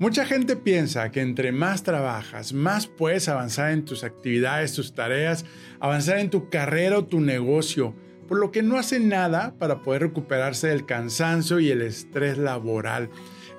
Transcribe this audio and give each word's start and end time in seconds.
Mucha 0.00 0.26
gente 0.26 0.56
piensa 0.56 1.12
que 1.12 1.20
entre 1.20 1.52
más 1.52 1.84
trabajas, 1.84 2.52
más 2.52 2.88
puedes 2.88 3.28
avanzar 3.28 3.70
en 3.70 3.84
tus 3.84 4.02
actividades, 4.02 4.72
tus 4.72 4.92
tareas, 4.92 5.44
avanzar 5.78 6.18
en 6.18 6.30
tu 6.30 6.50
carrera 6.50 6.98
o 6.98 7.04
tu 7.04 7.20
negocio, 7.20 7.94
por 8.26 8.40
lo 8.40 8.50
que 8.50 8.64
no 8.64 8.76
hacen 8.76 9.08
nada 9.08 9.54
para 9.56 9.82
poder 9.82 10.02
recuperarse 10.02 10.66
del 10.66 10.84
cansancio 10.84 11.60
y 11.60 11.70
el 11.70 11.80
estrés 11.80 12.38
laboral. 12.38 13.08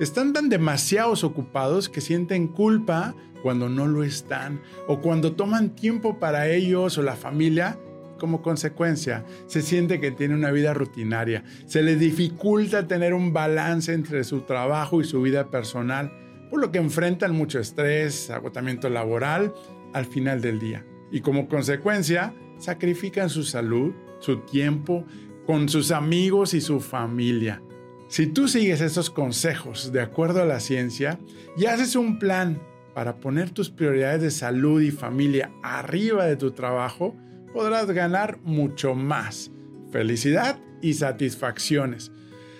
Están 0.02 0.34
tan 0.34 0.50
demasiados 0.50 1.24
ocupados 1.24 1.88
que 1.88 2.02
sienten 2.02 2.50
culpa 2.50 3.16
cuando 3.42 3.70
no 3.70 3.88
lo 3.88 4.04
están 4.04 4.62
o 4.88 5.00
cuando 5.00 5.36
toman 5.38 5.74
tiempo 5.74 6.20
para 6.20 6.50
ellos 6.50 6.98
o 6.98 7.02
la 7.02 7.16
familia 7.16 7.80
como 8.20 8.42
consecuencia, 8.42 9.26
se 9.46 9.62
siente 9.62 10.00
que 10.00 10.10
tiene 10.10 10.36
una 10.36 10.52
vida 10.52 10.74
rutinaria, 10.74 11.44
se 11.66 11.82
les 11.82 12.00
dificulta 12.00 12.88
tener 12.88 13.14
un 13.14 13.34
balance 13.34 13.94
entre 13.94 14.24
su 14.24 14.42
trabajo 14.42 15.02
y 15.02 15.04
su 15.04 15.22
vida 15.22 15.50
personal 15.50 16.25
por 16.50 16.60
lo 16.60 16.72
que 16.72 16.80
enfrentan 16.80 17.36
mucho 17.36 17.60
estrés, 17.60 18.30
agotamiento 18.30 18.90
laboral 18.90 19.54
al 19.94 20.06
final 20.06 20.42
del 20.42 20.60
día. 20.60 20.86
Y 21.12 21.22
como 21.22 21.48
consecuencia, 21.48 22.34
sacrifican 22.58 23.30
su 23.30 23.44
salud, 23.44 23.94
su 24.20 24.42
tiempo, 24.42 25.06
con 25.46 25.70
sus 25.70 25.92
amigos 25.92 26.54
y 26.54 26.62
su 26.62 26.80
familia. 26.80 27.62
Si 28.08 28.28
tú 28.28 28.48
sigues 28.48 28.82
estos 28.82 29.10
consejos 29.10 29.92
de 29.92 30.02
acuerdo 30.02 30.42
a 30.42 30.46
la 30.46 30.60
ciencia 30.60 31.20
y 31.58 31.66
haces 31.66 31.96
un 31.96 32.20
plan 32.20 32.62
para 32.94 33.18
poner 33.18 33.50
tus 33.50 33.70
prioridades 33.70 34.22
de 34.22 34.32
salud 34.32 34.82
y 34.82 34.92
familia 34.92 35.52
arriba 35.64 36.26
de 36.26 36.36
tu 36.36 36.52
trabajo, 36.52 37.16
podrás 37.54 37.90
ganar 37.92 38.40
mucho 38.44 38.96
más 38.96 39.52
felicidad 39.92 40.60
y 40.82 40.94
satisfacciones. 40.94 42.12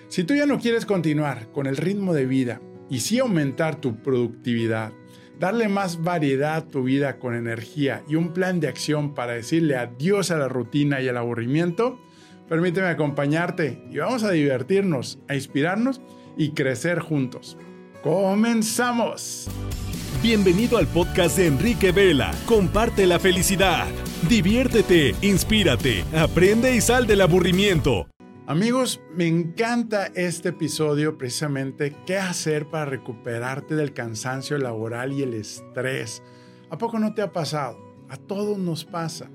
Si 0.08 0.24
tú 0.24 0.34
ya 0.34 0.46
no 0.46 0.58
quieres 0.58 0.86
continuar 0.86 1.50
con 1.52 1.66
el 1.66 1.76
ritmo 1.76 2.14
de 2.14 2.26
vida 2.26 2.60
y 2.90 3.00
sí 3.00 3.18
aumentar 3.18 3.80
tu 3.80 3.96
productividad, 3.96 4.92
darle 5.38 5.68
más 5.68 6.02
variedad 6.02 6.56
a 6.56 6.66
tu 6.66 6.84
vida 6.84 7.18
con 7.18 7.34
energía 7.34 8.02
y 8.08 8.14
un 8.14 8.32
plan 8.32 8.60
de 8.60 8.68
acción 8.68 9.14
para 9.14 9.32
decirle 9.32 9.76
adiós 9.76 10.30
a 10.30 10.38
la 10.38 10.48
rutina 10.48 11.00
y 11.00 11.08
al 11.08 11.16
aburrimiento, 11.16 12.00
permíteme 12.48 12.88
acompañarte 12.88 13.82
y 13.90 13.98
vamos 13.98 14.22
a 14.22 14.30
divertirnos, 14.30 15.18
a 15.28 15.34
inspirarnos 15.34 16.00
y 16.36 16.50
crecer 16.52 17.00
juntos. 17.00 17.56
¡Comenzamos! 18.02 19.48
Bienvenido 20.22 20.78
al 20.78 20.86
podcast 20.86 21.36
de 21.36 21.46
Enrique 21.46 21.92
Vela. 21.92 22.32
Comparte 22.46 23.06
la 23.06 23.18
felicidad. 23.18 23.86
Diviértete, 24.28 25.14
inspírate, 25.22 26.04
aprende 26.14 26.74
y 26.74 26.80
sal 26.80 27.06
del 27.06 27.20
aburrimiento. 27.20 28.06
Amigos, 28.48 29.00
me 29.12 29.26
encanta 29.26 30.06
este 30.14 30.50
episodio 30.50 31.18
precisamente 31.18 31.96
qué 32.06 32.16
hacer 32.16 32.68
para 32.68 32.84
recuperarte 32.84 33.74
del 33.74 33.92
cansancio 33.92 34.56
laboral 34.56 35.12
y 35.12 35.22
el 35.22 35.34
estrés. 35.34 36.22
¿A 36.70 36.78
poco 36.78 37.00
no 37.00 37.12
te 37.12 37.22
ha 37.22 37.32
pasado? 37.32 37.76
A 38.08 38.16
todos 38.16 38.56
nos 38.56 38.84
pasa. 38.84 39.28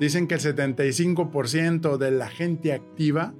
Dicen 0.00 0.26
que 0.26 0.34
el 0.34 0.40
75% 0.40 1.96
de 1.96 2.10
la 2.10 2.26
gente 2.26 2.72
activa 2.72 3.34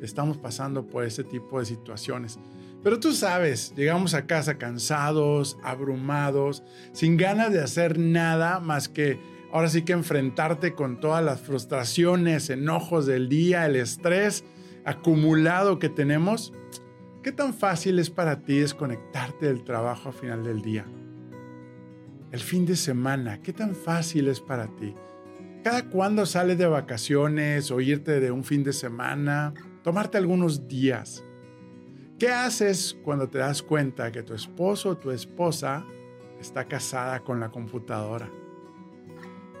estamos 0.00 0.36
pasando 0.36 0.86
por 0.86 1.02
este 1.02 1.24
tipo 1.24 1.58
de 1.58 1.66
situaciones. 1.66 2.38
Pero 2.84 3.00
tú 3.00 3.12
sabes, 3.12 3.74
llegamos 3.74 4.14
a 4.14 4.28
casa 4.28 4.58
cansados, 4.58 5.58
abrumados, 5.64 6.62
sin 6.92 7.16
ganas 7.16 7.52
de 7.52 7.60
hacer 7.60 7.98
nada 7.98 8.60
más 8.60 8.88
que 8.88 9.18
ahora 9.52 9.70
sí 9.70 9.82
que 9.82 9.92
enfrentarte 9.92 10.74
con 10.74 11.00
todas 11.00 11.24
las 11.24 11.40
frustraciones, 11.40 12.48
enojos 12.48 13.06
del 13.06 13.28
día, 13.28 13.66
el 13.66 13.74
estrés 13.74 14.44
acumulado 14.84 15.78
que 15.78 15.88
tenemos, 15.88 16.52
¿qué 17.22 17.32
tan 17.32 17.54
fácil 17.54 17.98
es 17.98 18.10
para 18.10 18.42
ti 18.42 18.58
desconectarte 18.58 19.46
del 19.46 19.64
trabajo 19.64 20.08
a 20.08 20.12
final 20.12 20.44
del 20.44 20.62
día? 20.62 20.86
El 22.30 22.40
fin 22.40 22.66
de 22.66 22.76
semana, 22.76 23.40
¿qué 23.40 23.52
tan 23.52 23.74
fácil 23.74 24.28
es 24.28 24.40
para 24.40 24.66
ti? 24.76 24.94
¿Cada 25.64 25.88
cuándo 25.88 26.24
sales 26.26 26.58
de 26.58 26.66
vacaciones 26.66 27.70
o 27.70 27.80
irte 27.80 28.20
de 28.20 28.30
un 28.30 28.44
fin 28.44 28.62
de 28.62 28.72
semana? 28.72 29.54
Tomarte 29.82 30.18
algunos 30.18 30.68
días. 30.68 31.24
¿Qué 32.18 32.30
haces 32.30 32.96
cuando 33.04 33.28
te 33.28 33.38
das 33.38 33.62
cuenta 33.62 34.12
que 34.12 34.22
tu 34.22 34.34
esposo 34.34 34.90
o 34.90 34.96
tu 34.96 35.10
esposa 35.10 35.84
está 36.40 36.64
casada 36.64 37.20
con 37.20 37.40
la 37.40 37.50
computadora? 37.50 38.30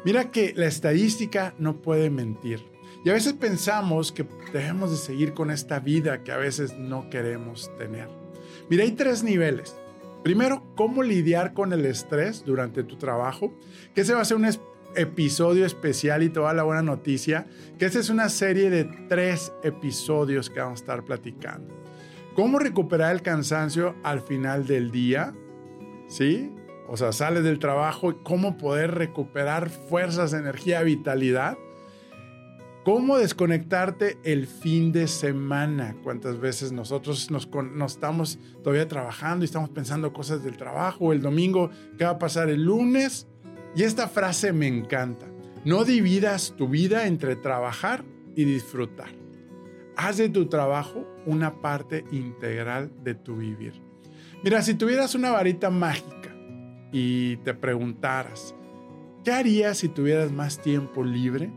Mira 0.04 0.30
que 0.30 0.54
la 0.56 0.66
estadística 0.66 1.54
no 1.58 1.82
puede 1.82 2.10
mentir. 2.10 2.64
Y 3.08 3.10
a 3.10 3.14
veces 3.14 3.32
pensamos 3.32 4.12
que 4.12 4.26
debemos 4.52 4.90
de 4.90 4.98
seguir 4.98 5.32
con 5.32 5.50
esta 5.50 5.80
vida 5.80 6.22
que 6.22 6.30
a 6.30 6.36
veces 6.36 6.76
no 6.76 7.08
queremos 7.08 7.74
tener. 7.78 8.06
Mira, 8.68 8.84
hay 8.84 8.92
tres 8.92 9.22
niveles. 9.22 9.74
Primero, 10.22 10.62
cómo 10.76 11.02
lidiar 11.02 11.54
con 11.54 11.72
el 11.72 11.86
estrés 11.86 12.44
durante 12.44 12.84
tu 12.84 12.96
trabajo, 12.96 13.54
que 13.94 14.02
ese 14.02 14.12
va 14.12 14.20
a 14.20 14.26
ser 14.26 14.36
un 14.36 14.46
episodio 14.94 15.64
especial 15.64 16.22
y 16.22 16.28
toda 16.28 16.52
la 16.52 16.64
buena 16.64 16.82
noticia, 16.82 17.46
que 17.78 17.86
esta 17.86 17.98
es 17.98 18.10
una 18.10 18.28
serie 18.28 18.68
de 18.68 18.84
tres 19.08 19.54
episodios 19.62 20.50
que 20.50 20.60
vamos 20.60 20.80
a 20.80 20.82
estar 20.82 21.02
platicando. 21.06 21.74
Cómo 22.34 22.58
recuperar 22.58 23.14
el 23.14 23.22
cansancio 23.22 23.94
al 24.02 24.20
final 24.20 24.66
del 24.66 24.90
día, 24.90 25.32
¿sí? 26.08 26.52
O 26.86 26.98
sea, 26.98 27.12
sales 27.12 27.42
del 27.42 27.58
trabajo 27.58 28.10
y 28.10 28.16
cómo 28.22 28.58
poder 28.58 28.96
recuperar 28.96 29.70
fuerzas, 29.70 30.34
energía, 30.34 30.82
vitalidad 30.82 31.56
¿Cómo 32.84 33.18
desconectarte 33.18 34.18
el 34.24 34.46
fin 34.46 34.92
de 34.92 35.08
semana? 35.08 35.96
¿Cuántas 36.02 36.40
veces 36.40 36.72
nosotros 36.72 37.30
nos, 37.30 37.48
estamos 37.86 38.38
todavía 38.62 38.88
trabajando 38.88 39.44
y 39.44 39.46
estamos 39.46 39.68
pensando 39.70 40.12
cosas 40.12 40.42
del 40.42 40.56
trabajo? 40.56 41.12
El 41.12 41.20
domingo, 41.20 41.70
¿qué 41.98 42.04
va 42.04 42.12
a 42.12 42.18
pasar 42.18 42.48
el 42.48 42.64
lunes? 42.64 43.26
Y 43.74 43.82
esta 43.82 44.08
frase 44.08 44.52
me 44.52 44.68
encanta. 44.68 45.26
No 45.64 45.84
dividas 45.84 46.54
tu 46.56 46.68
vida 46.68 47.06
entre 47.06 47.36
trabajar 47.36 48.04
y 48.34 48.44
disfrutar. 48.44 49.10
Haz 49.96 50.16
de 50.16 50.28
tu 50.28 50.46
trabajo 50.46 51.04
una 51.26 51.60
parte 51.60 52.04
integral 52.10 52.90
de 53.02 53.14
tu 53.14 53.36
vivir. 53.36 53.74
Mira, 54.42 54.62
si 54.62 54.74
tuvieras 54.74 55.14
una 55.14 55.30
varita 55.32 55.68
mágica 55.68 56.34
y 56.92 57.36
te 57.38 57.52
preguntaras, 57.52 58.54
¿qué 59.24 59.32
harías 59.32 59.78
si 59.78 59.88
tuvieras 59.88 60.30
más 60.32 60.62
tiempo 60.62 61.04
libre? 61.04 61.50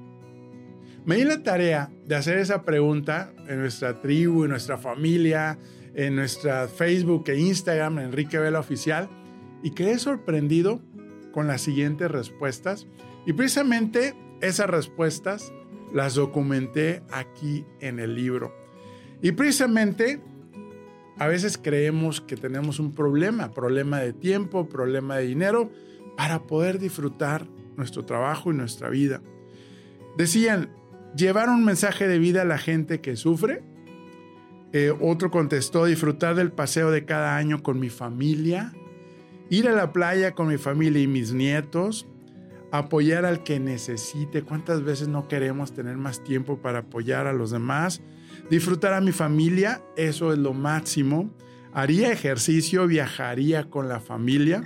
Me 1.03 1.15
di 1.15 1.23
la 1.23 1.41
tarea 1.41 1.91
de 2.05 2.15
hacer 2.15 2.37
esa 2.37 2.63
pregunta 2.63 3.33
en 3.47 3.59
nuestra 3.59 4.01
tribu, 4.01 4.43
en 4.43 4.51
nuestra 4.51 4.77
familia, 4.77 5.57
en 5.95 6.15
nuestra 6.15 6.67
Facebook 6.67 7.23
e 7.27 7.39
Instagram, 7.39 7.97
Enrique 7.97 8.37
Vela 8.37 8.59
Oficial, 8.59 9.09
y 9.63 9.71
quedé 9.71 9.97
sorprendido 9.97 10.79
con 11.31 11.47
las 11.47 11.61
siguientes 11.61 12.11
respuestas. 12.11 12.85
Y 13.25 13.33
precisamente 13.33 14.13
esas 14.41 14.69
respuestas 14.69 15.51
las 15.91 16.13
documenté 16.13 17.01
aquí 17.11 17.65
en 17.79 17.99
el 17.99 18.13
libro. 18.13 18.53
Y 19.23 19.31
precisamente 19.31 20.21
a 21.17 21.27
veces 21.27 21.57
creemos 21.57 22.21
que 22.21 22.37
tenemos 22.37 22.79
un 22.79 22.93
problema, 22.93 23.51
problema 23.51 23.99
de 23.99 24.13
tiempo, 24.13 24.69
problema 24.69 25.17
de 25.17 25.25
dinero, 25.25 25.71
para 26.15 26.43
poder 26.43 26.77
disfrutar 26.77 27.47
nuestro 27.75 28.05
trabajo 28.05 28.51
y 28.51 28.55
nuestra 28.55 28.89
vida. 28.89 29.21
Decían, 30.15 30.69
llevar 31.15 31.49
un 31.49 31.63
mensaje 31.65 32.07
de 32.07 32.19
vida 32.19 32.43
a 32.43 32.45
la 32.45 32.57
gente 32.57 33.01
que 33.01 33.15
sufre. 33.15 33.63
Eh, 34.73 34.93
otro 34.99 35.31
contestó, 35.31 35.85
disfrutar 35.85 36.35
del 36.35 36.51
paseo 36.51 36.91
de 36.91 37.05
cada 37.05 37.35
año 37.35 37.61
con 37.61 37.79
mi 37.79 37.89
familia, 37.89 38.73
ir 39.49 39.67
a 39.67 39.73
la 39.73 39.91
playa 39.91 40.31
con 40.33 40.47
mi 40.47 40.57
familia 40.57 41.01
y 41.01 41.07
mis 41.07 41.33
nietos, 41.33 42.07
apoyar 42.71 43.25
al 43.25 43.43
que 43.43 43.59
necesite. 43.59 44.43
¿Cuántas 44.43 44.83
veces 44.83 45.09
no 45.09 45.27
queremos 45.27 45.73
tener 45.73 45.97
más 45.97 46.23
tiempo 46.23 46.61
para 46.61 46.79
apoyar 46.79 47.27
a 47.27 47.33
los 47.33 47.51
demás? 47.51 48.01
Disfrutar 48.49 48.93
a 48.93 49.01
mi 49.01 49.11
familia, 49.11 49.81
eso 49.97 50.31
es 50.31 50.39
lo 50.39 50.53
máximo. 50.53 51.29
Haría 51.73 52.11
ejercicio, 52.11 52.87
viajaría 52.87 53.69
con 53.69 53.89
la 53.89 53.99
familia. 53.99 54.63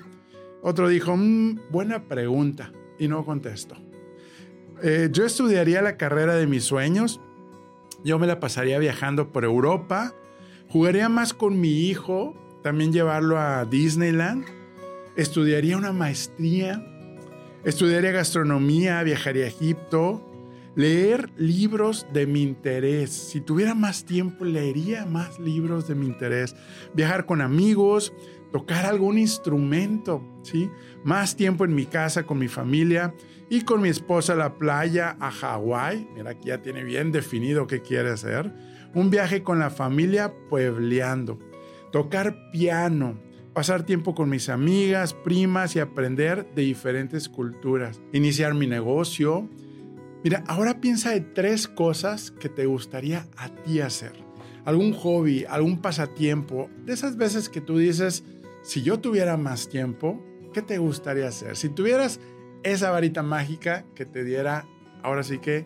Otro 0.61 0.87
dijo, 0.87 1.15
mm, 1.17 1.71
buena 1.71 2.07
pregunta, 2.07 2.71
y 2.97 3.07
no 3.07 3.25
contestó. 3.25 3.84
Eh, 4.83 5.09
yo 5.11 5.25
estudiaría 5.25 5.81
la 5.81 5.97
carrera 5.97 6.35
de 6.35 6.47
mis 6.47 6.63
sueños. 6.63 7.21
Yo 8.03 8.19
me 8.19 8.27
la 8.27 8.39
pasaría 8.39 8.77
viajando 8.79 9.31
por 9.31 9.45
Europa. 9.45 10.13
Jugaría 10.69 11.09
más 11.09 11.33
con 11.33 11.59
mi 11.59 11.87
hijo, 11.87 12.35
también 12.61 12.91
llevarlo 12.91 13.39
a 13.39 13.65
Disneyland. 13.65 14.45
Estudiaría 15.15 15.77
una 15.77 15.93
maestría. 15.93 16.85
Estudiaría 17.63 18.11
gastronomía, 18.11 19.01
viajaría 19.03 19.45
a 19.45 19.47
Egipto. 19.47 20.21
Leer 20.75 21.29
libros 21.37 22.05
de 22.11 22.27
mi 22.27 22.41
interés. 22.41 23.11
Si 23.11 23.39
tuviera 23.39 23.73
más 23.73 24.03
tiempo, 24.03 24.43
leería 24.43 25.05
más 25.05 25.39
libros 25.39 25.87
de 25.87 25.95
mi 25.95 26.05
interés. 26.05 26.53
Viajar 26.93 27.25
con 27.25 27.39
amigos, 27.39 28.11
tocar 28.51 28.85
algún 28.85 29.17
instrumento, 29.17 30.21
¿sí? 30.43 30.69
Más 31.05 31.37
tiempo 31.37 31.63
en 31.63 31.73
mi 31.73 31.85
casa 31.85 32.23
con 32.23 32.39
mi 32.39 32.49
familia 32.49 33.13
y 33.49 33.61
con 33.61 33.81
mi 33.81 33.89
esposa 33.89 34.33
a 34.33 34.37
la 34.37 34.55
playa, 34.55 35.17
a 35.19 35.31
Hawái. 35.31 36.07
Mira, 36.15 36.31
aquí 36.31 36.47
ya 36.47 36.61
tiene 36.61 36.83
bien 36.83 37.11
definido 37.11 37.67
qué 37.67 37.81
quiere 37.81 38.09
hacer. 38.09 38.51
Un 38.93 39.09
viaje 39.09 39.43
con 39.43 39.59
la 39.59 39.69
familia 39.69 40.33
puebleando. 40.49 41.37
Tocar 41.91 42.51
piano, 42.51 43.19
pasar 43.53 43.83
tiempo 43.83 44.15
con 44.15 44.29
mis 44.29 44.49
amigas, 44.49 45.13
primas 45.13 45.75
y 45.75 45.79
aprender 45.79 46.45
de 46.55 46.63
diferentes 46.63 47.29
culturas, 47.29 48.01
iniciar 48.11 48.53
mi 48.53 48.67
negocio. 48.67 49.47
Mira, 50.23 50.43
ahora 50.47 50.81
piensa 50.81 51.11
de 51.11 51.21
tres 51.21 51.67
cosas 51.67 52.31
que 52.31 52.49
te 52.49 52.65
gustaría 52.65 53.27
a 53.37 53.49
ti 53.49 53.79
hacer. 53.79 54.13
Algún 54.65 54.93
hobby, 54.93 55.45
algún 55.47 55.79
pasatiempo, 55.81 56.69
de 56.83 56.93
esas 56.93 57.15
veces 57.15 57.47
que 57.49 57.61
tú 57.61 57.77
dices, 57.77 58.23
si 58.63 58.81
yo 58.81 58.99
tuviera 58.99 59.37
más 59.37 59.69
tiempo, 59.69 60.19
¿qué 60.51 60.63
te 60.63 60.79
gustaría 60.79 61.27
hacer? 61.27 61.55
Si 61.55 61.69
tuvieras 61.69 62.19
esa 62.65 62.91
varita 62.91 63.23
mágica 63.23 63.85
que 63.95 64.05
te 64.05 64.25
diera 64.25 64.65
ahora 65.03 65.23
sí 65.23 65.37
que 65.37 65.65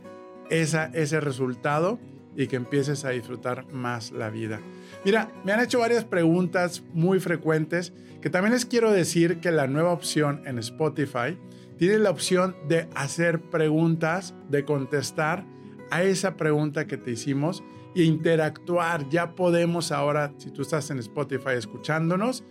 esa, 0.50 0.86
ese 0.94 1.19
resultado 1.19 1.98
y 2.36 2.48
que 2.48 2.57
empieces 2.57 3.06
a 3.06 3.10
disfrutar 3.10 3.66
más 3.72 4.12
la 4.12 4.30
vida. 4.30 4.60
Mira, 5.04 5.31
me 5.44 5.51
han 5.51 5.62
hecho 5.62 5.80
varias 5.80 6.06
preguntas 6.06 6.84
muy 6.94 7.19
frecuentes 7.19 7.94
que 8.22 8.30
también 8.30 8.54
les 8.54 8.66
quiero 8.66 8.92
decir 8.92 9.40
que 9.40 9.51
la 9.51 9.68
nueva 9.68 9.94
opción 9.94 10.42
en 10.46 10.60
Spotify 10.60 11.38
tiene 11.78 11.98
la 12.00 12.10
opción 12.10 12.56
de 12.68 12.90
hacer 12.94 13.40
preguntas, 13.42 14.36
de 14.50 14.66
contestar 14.66 15.46
a 15.92 16.04
esa 16.04 16.36
pregunta 16.36 16.86
que 16.86 16.98
te 16.98 17.12
hicimos 17.12 17.63
e 17.96 18.04
interactuar. 18.04 19.07
Ya 19.10 19.36
podemos 19.36 19.94
ahora, 19.94 20.34
si 20.38 20.51
tú 20.51 20.63
estás 20.63 20.90
en 20.92 21.00
Spotify 21.00 21.51
escuchándonos 21.56 22.44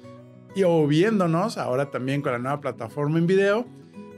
y 0.55 0.63
o 0.63 0.87
viéndonos, 0.87 1.59
ahora 1.59 1.91
también 1.91 2.23
con 2.23 2.33
la 2.33 2.39
nueva 2.39 2.61
plataforma 2.61 3.19
en 3.19 3.27
video, 3.27 3.67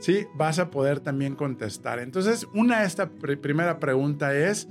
¿sí? 0.00 0.26
Vas 0.34 0.58
a 0.58 0.70
poder 0.70 0.98
también 1.00 1.36
contestar. 1.36 2.00
Entonces, 2.00 2.46
una 2.52 2.80
de 2.80 2.86
esta 2.86 3.10
primera 3.10 3.78
pregunta 3.78 4.34
es, 4.34 4.68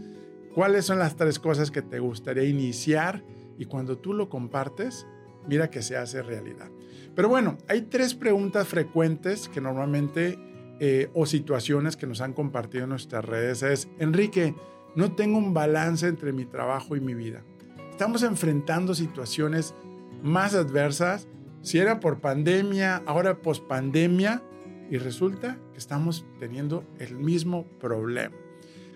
¿cuáles 0.54 0.86
son 0.86 1.00
las 1.00 1.16
tres 1.16 1.40
cosas 1.40 1.72
que 1.72 1.82
te 1.82 2.00
gustaría 2.00 2.44
iniciar? 2.44 3.24
Y 3.58 3.66
cuando 3.66 3.98
tú 3.98 4.14
lo 4.14 4.30
compartes, 4.30 5.08
mira 5.48 5.70
que 5.70 5.82
se 5.82 5.96
hace 5.96 6.22
realidad. 6.22 6.70
Pero 7.16 7.30
bueno, 7.30 7.58
hay 7.68 7.84
tres 7.84 8.14
preguntas 8.14 8.68
frecuentes 8.68 9.50
que 9.50 9.62
normalmente, 9.62 10.38
eh, 10.80 11.10
o 11.14 11.26
situaciones 11.26 11.96
que 11.96 12.08
nos 12.08 12.22
han 12.22 12.34
compartido 12.34 12.84
en 12.84 12.90
nuestras 12.90 13.26
redes. 13.26 13.64
Es, 13.64 13.88
Enrique, 14.00 14.56
no 14.96 15.14
tengo 15.14 15.38
un 15.38 15.54
balance 15.54 16.08
entre 16.08 16.34
mi 16.34 16.46
trabajo 16.46 16.96
y 16.96 17.02
mi 17.02 17.14
vida. 17.14 17.44
Estamos 17.92 18.24
enfrentando 18.24 18.96
situaciones 18.96 19.76
más 20.24 20.56
adversas. 20.56 21.28
Si 21.62 21.78
era 21.78 22.00
por 22.00 22.22
pandemia, 22.22 23.04
ahora 23.06 23.42
post 23.42 23.68
pandemia, 23.68 24.42
y 24.90 24.98
resulta 24.98 25.58
que 25.72 25.78
estamos 25.78 26.26
teniendo 26.40 26.84
el 27.00 27.16
mismo 27.16 27.66
problema. 27.80 28.36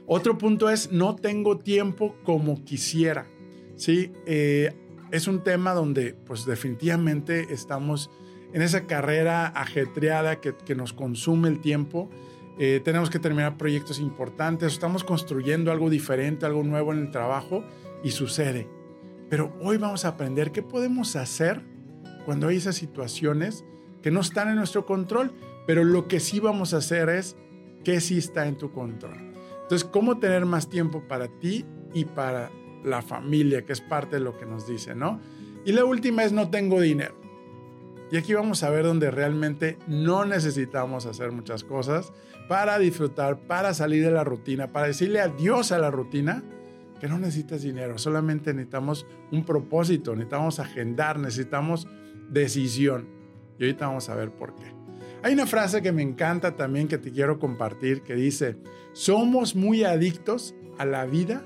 Otro 0.06 0.38
punto 0.38 0.70
es, 0.70 0.92
no 0.92 1.16
tengo 1.16 1.60
tiempo 1.60 2.16
como 2.24 2.64
quisiera. 2.66 3.28
Sí, 3.76 4.12
eh, 4.26 4.74
es 5.12 5.28
un 5.28 5.44
tema 5.44 5.74
donde 5.74 6.14
pues 6.14 6.46
definitivamente 6.46 7.54
estamos 7.54 8.10
en 8.54 8.62
esa 8.62 8.86
carrera 8.86 9.48
ajetreada 9.48 10.42
que, 10.42 10.56
que 10.56 10.76
nos 10.76 10.94
consume 10.94 11.50
el 11.50 11.62
tiempo. 11.62 12.10
Eh, 12.60 12.82
tenemos 12.84 13.10
que 13.10 13.20
terminar 13.20 13.58
proyectos 13.58 14.00
importantes, 14.00 14.74
estamos 14.74 15.04
construyendo 15.04 15.72
algo 15.72 15.90
diferente, 15.90 16.46
algo 16.46 16.64
nuevo 16.64 16.94
en 16.94 17.00
el 17.00 17.12
trabajo 17.12 17.64
y 18.04 18.12
sucede. 18.12 18.68
Pero 19.30 19.58
hoy 19.62 19.78
vamos 19.78 20.06
a 20.06 20.10
aprender 20.10 20.52
qué 20.52 20.62
podemos 20.62 21.16
hacer 21.16 21.62
cuando 22.26 22.48
hay 22.48 22.58
esas 22.58 22.76
situaciones 22.76 23.66
que 24.04 24.12
no 24.12 24.20
están 24.20 24.50
en 24.50 24.56
nuestro 24.56 24.86
control, 24.86 25.34
pero 25.66 25.84
lo 25.84 26.08
que 26.08 26.20
sí 26.20 26.40
vamos 26.40 26.74
a 26.74 26.78
hacer 26.78 27.10
es 27.10 27.36
que 27.84 28.02
sí 28.02 28.18
está 28.18 28.48
en 28.48 28.58
tu 28.58 28.72
control. 28.72 29.34
Entonces, 29.64 29.84
¿cómo 29.84 30.20
tener 30.20 30.46
más 30.46 30.70
tiempo 30.70 31.04
para 31.08 31.28
ti 31.28 31.66
y 31.94 32.06
para 32.06 32.52
la 32.84 33.02
familia, 33.02 33.66
que 33.66 33.74
es 33.74 33.82
parte 33.82 34.18
de 34.18 34.22
lo 34.22 34.38
que 34.38 34.46
nos 34.46 34.68
dice, 34.68 34.96
¿no? 34.96 35.20
Y 35.66 35.72
la 35.72 35.86
última 35.86 36.24
es 36.24 36.34
no 36.34 36.50
tengo 36.50 36.82
dinero. 36.82 37.16
Y 38.12 38.18
aquí 38.18 38.34
vamos 38.34 38.62
a 38.64 38.70
ver 38.70 38.86
donde 38.86 39.10
realmente 39.10 39.78
no 39.88 40.26
necesitamos 40.26 41.06
hacer 41.06 41.32
muchas 41.32 41.64
cosas 41.64 42.12
para 42.48 42.78
disfrutar, 42.78 43.40
para 43.48 43.74
salir 43.74 44.04
de 44.04 44.12
la 44.12 44.24
rutina, 44.24 44.72
para 44.72 44.88
decirle 44.88 45.22
adiós 45.22 45.72
a 45.72 45.80
la 45.80 45.90
rutina, 45.90 46.44
que 47.00 47.08
no 47.08 47.18
necesitas 47.18 47.64
dinero, 47.64 47.98
solamente 47.98 48.54
necesitamos 48.54 49.08
un 49.32 49.44
propósito, 49.44 50.12
necesitamos 50.16 50.60
agendar, 50.60 51.18
necesitamos 51.18 51.88
decisión. 52.30 53.08
Y 53.58 53.64
ahorita 53.64 53.88
vamos 53.88 54.10
a 54.10 54.16
ver 54.16 54.32
por 54.32 54.56
qué. 54.56 54.83
Hay 55.24 55.34
una 55.34 55.48
frase 55.48 55.82
que 55.82 55.94
me 55.94 56.02
encanta 56.02 56.58
también 56.58 56.90
que 56.90 56.98
te 56.98 57.10
quiero 57.10 57.40
compartir 57.40 58.02
que 58.02 58.14
dice, 58.14 58.58
somos 58.92 59.56
muy 59.56 59.86
adictos 59.86 60.54
a 60.78 60.84
la 60.84 61.06
vida 61.06 61.46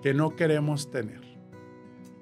que 0.00 0.14
no 0.14 0.36
queremos 0.36 0.92
tener. 0.92 1.22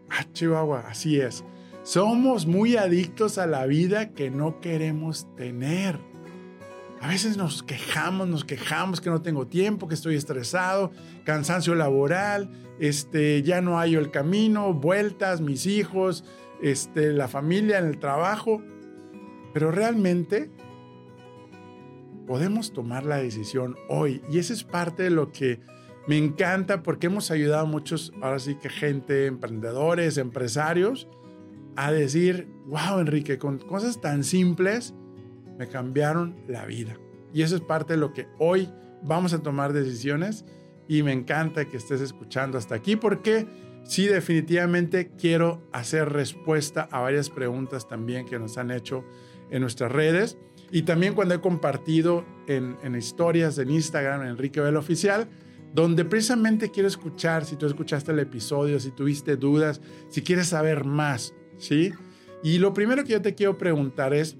Ah, 0.09 0.25
Chihuahua, 0.33 0.87
así 0.89 1.21
es. 1.21 1.45
Somos 1.83 2.47
muy 2.47 2.79
adictos 2.79 3.37
a 3.37 3.47
la 3.47 3.67
vida 3.67 4.15
que 4.15 4.31
no 4.31 4.61
queremos 4.61 5.27
tener. 5.37 6.01
A 7.03 7.09
veces 7.09 7.37
nos 7.37 7.63
quejamos, 7.63 8.27
nos 8.27 8.47
quejamos 8.47 9.03
que 9.03 9.11
no 9.11 9.21
tengo 9.21 9.47
tiempo, 9.47 9.89
que 9.89 9.95
estoy 9.95 10.17
estresado, 10.17 10.91
cansancio 11.25 11.75
laboral, 11.75 12.51
este, 12.81 13.43
ya 13.43 13.61
no 13.61 13.79
hay 13.79 13.95
el 13.95 14.11
camino, 14.11 14.73
vueltas, 14.73 15.43
mis 15.43 15.67
hijos, 15.67 16.25
este, 16.63 17.13
la 17.13 17.29
familia 17.29 17.77
en 17.77 17.89
el 17.89 17.99
trabajo. 17.99 18.63
Pero 19.53 19.71
realmente 19.71 20.51
podemos 22.27 22.73
tomar 22.73 23.05
la 23.05 23.17
decisión 23.17 23.77
hoy. 23.89 24.23
Y 24.31 24.39
eso 24.39 24.53
es 24.53 24.65
parte 24.65 25.05
de 25.05 25.11
lo 25.11 25.33
que 25.33 25.61
me 26.07 26.19
encanta 26.19 26.83
porque 26.83 27.07
hemos 27.07 27.31
ayudado 27.31 27.63
a 27.63 27.69
muchos, 27.69 28.13
ahora 28.21 28.39
sí 28.39 28.57
que 28.57 28.69
gente, 28.69 29.27
emprendedores, 29.27 30.19
empresarios, 30.19 31.09
a 31.77 31.93
decir, 31.93 32.49
wow, 32.67 33.01
Enrique, 33.01 33.39
con 33.39 33.59
cosas 33.59 34.01
tan 34.01 34.25
simples 34.25 34.95
me 35.59 35.69
cambiaron 35.69 36.37
la 36.49 36.67
vida. 36.67 36.97
Y 37.33 37.43
eso 37.43 37.57
es 37.57 37.63
parte 37.63 37.95
de 37.95 37.99
lo 37.99 38.13
que 38.13 38.29
hoy 38.39 38.69
vamos 39.03 39.33
a 39.33 39.43
tomar 39.43 39.73
decisiones 39.73 40.45
y 40.89 41.03
me 41.03 41.13
encanta 41.13 41.65
que 41.65 41.77
estés 41.77 42.01
escuchando 42.01 42.59
hasta 42.59 42.75
aquí 42.75 42.97
porque 42.97 43.47
sí 43.85 44.07
definitivamente 44.07 45.11
quiero 45.19 45.67
hacer 45.73 46.11
respuesta 46.11 46.89
a 46.91 47.01
varias 47.01 47.31
preguntas 47.31 47.89
también 47.89 48.27
que 48.27 48.39
nos 48.39 48.59
han 48.59 48.71
hecho 48.71 49.05
en 49.51 49.63
nuestras 49.63 49.93
redes. 49.93 50.39
Y 50.75 50.83
también 50.83 51.15
cuando 51.15 51.37
he 51.37 51.41
compartido 51.41 52.25
en, 52.49 52.97
historias 52.97 53.59
en 53.59 53.71
Instagram, 53.71 54.27
Enrique 54.27 54.61
Vela 54.61 54.81
Oficial, 54.81 55.29
donde 55.73 56.05
precisamente 56.05 56.73
quiero 56.73 56.89
escuchar 56.89 57.45
si 57.45 57.55
tú 57.55 57.67
escuchaste 57.67 58.11
el 58.11 58.19
episodio, 58.19 58.81
si 58.81 58.91
tuviste 58.91 59.37
dudas, 59.37 59.81
si 60.09 60.23
quieres 60.23 60.49
saber 60.49 60.83
más, 60.83 61.33
¿sí? 61.59 61.93
Y 62.43 62.59
lo 62.59 62.75
primero 62.75 63.05
que 63.05 63.13
yo 63.13 63.23
te 63.23 63.37
quiero 63.37 63.57
preguntar 63.57 64.13
es, 64.15 64.37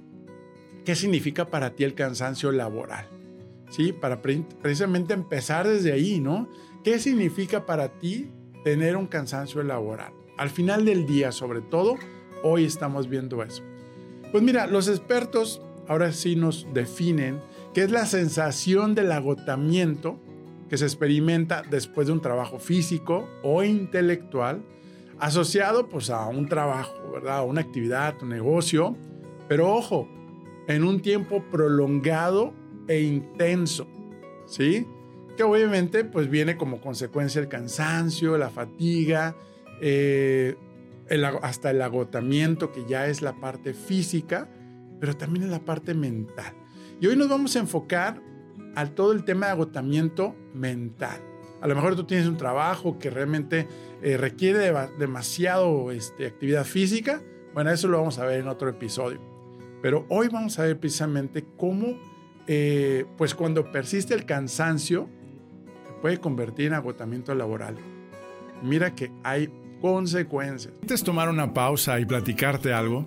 ¿qué 0.85 0.97
significa 0.97 1.47
para 1.47 1.71
ti 1.77 1.85
el 1.85 1.95
cansancio 1.95 2.51
laboral? 2.51 3.07
¿Sí? 3.71 3.93
Para 3.93 4.21
precisamente 4.21 5.15
empezar 5.15 5.69
desde 5.69 5.93
ahí, 5.93 6.19
¿no? 6.19 6.49
¿Qué 6.83 6.99
significa 6.99 7.65
para 7.65 8.01
ti 8.01 8.33
tener 8.65 8.97
un 8.97 9.07
cansancio 9.07 9.63
laboral? 9.63 10.13
Al 10.37 10.51
final 10.51 10.85
del 10.85 11.07
día, 11.07 11.31
sobre 11.31 11.61
todo, 11.61 11.95
hoy 12.43 12.65
estamos 12.65 13.09
viendo 13.09 13.41
eso. 13.45 13.63
Pues 14.33 14.43
mira, 14.43 14.67
los 14.67 14.89
expertos 14.89 15.64
ahora 15.89 16.13
sí 16.13 16.37
nos 16.37 16.67
definen 16.73 17.41
qué 17.73 17.83
es 17.83 17.91
la 17.91 18.07
sensación 18.07 18.95
del 18.95 19.13
agotamiento 19.13 20.19
que 20.69 20.79
se 20.79 20.85
experimenta 20.85 21.63
después 21.69 22.07
de 22.07 22.13
un 22.13 22.21
trabajo 22.21 22.59
físico 22.59 23.29
o 23.43 23.63
intelectual 23.63 24.63
asociado 25.19 25.89
pues 25.89 26.11
a 26.11 26.27
un 26.27 26.49
trabajo, 26.49 26.95
¿verdad? 27.13 27.39
A 27.39 27.43
una 27.43 27.61
actividad, 27.61 28.15
un 28.23 28.31
negocio, 28.31 28.97
pero 29.49 29.73
ojo, 29.73 30.09
en 30.67 30.85
un 30.85 31.01
tiempo 31.01 31.43
prolongado 31.51 32.53
e 32.89 33.01
intenso, 33.01 33.87
¿sí? 34.47 34.87
Que 35.37 35.43
obviamente 35.43 36.05
pues 36.05 36.29
viene 36.29 36.57
como 36.57 36.81
consecuencia 36.81 37.41
el 37.41 37.49
cansancio, 37.49 38.39
la 38.39 38.51
fatiga, 38.51 39.37
eh, 39.81 40.57
hasta 41.43 41.71
el 41.71 41.83
agotamiento 41.83 42.73
que 42.73 42.85
ya 42.87 43.07
es 43.07 43.21
la 43.21 43.35
parte 43.41 43.75
física, 43.75 44.49
pero 45.05 45.19
también 45.19 45.43
en 45.43 45.51
la 45.51 45.59
parte 45.59 45.93
mental. 45.93 46.55
Y 46.99 47.07
hoy 47.09 47.15
nos 47.15 47.29
vamos 47.29 47.55
a 47.57 47.59
enfocar 47.59 48.23
al 48.75 48.95
todo 48.95 49.13
el 49.13 49.23
tema 49.23 49.45
de 49.45 49.53
agotamiento 49.53 50.35
mental. 50.55 51.21
A 51.61 51.69
lo 51.69 51.75
mejor 51.75 51.95
tú 51.95 52.05
tienes 52.05 52.27
un 52.27 52.39
trabajo 52.39 52.99
que 52.99 53.11
realmente 53.11 53.69
eh, 54.03 54.17
requiere 54.17 54.73
demasiado 54.99 55.91
este, 55.91 56.25
actividad 56.27 56.65
física. 56.65 57.21
Bueno, 57.53 57.71
eso 57.71 57.87
lo 57.87 57.99
vamos 57.99 58.19
a 58.19 58.25
ver 58.25 58.41
en 58.41 58.49
otro 58.49 58.71
episodio. 58.71 59.21
Pero 59.83 60.07
hoy 60.09 60.29
vamos 60.29 60.59
a 60.59 60.63
ver 60.63 60.81
precisamente 60.81 61.45
cómo, 61.59 61.99
eh, 62.47 63.05
pues 63.19 63.35
cuando 63.35 63.71
persiste 63.71 64.15
el 64.15 64.25
cansancio, 64.25 65.11
se 65.87 65.93
puede 66.01 66.19
convertir 66.19 66.69
en 66.69 66.73
agotamiento 66.73 67.35
laboral. 67.35 67.77
Mira 68.63 68.95
que 68.95 69.13
hay 69.23 69.53
consecuencias. 69.83 70.73
Antes 70.81 71.05
tomar 71.05 71.29
una 71.29 71.53
pausa 71.53 72.01
y 72.01 72.07
platicarte 72.07 72.73
algo, 72.73 73.07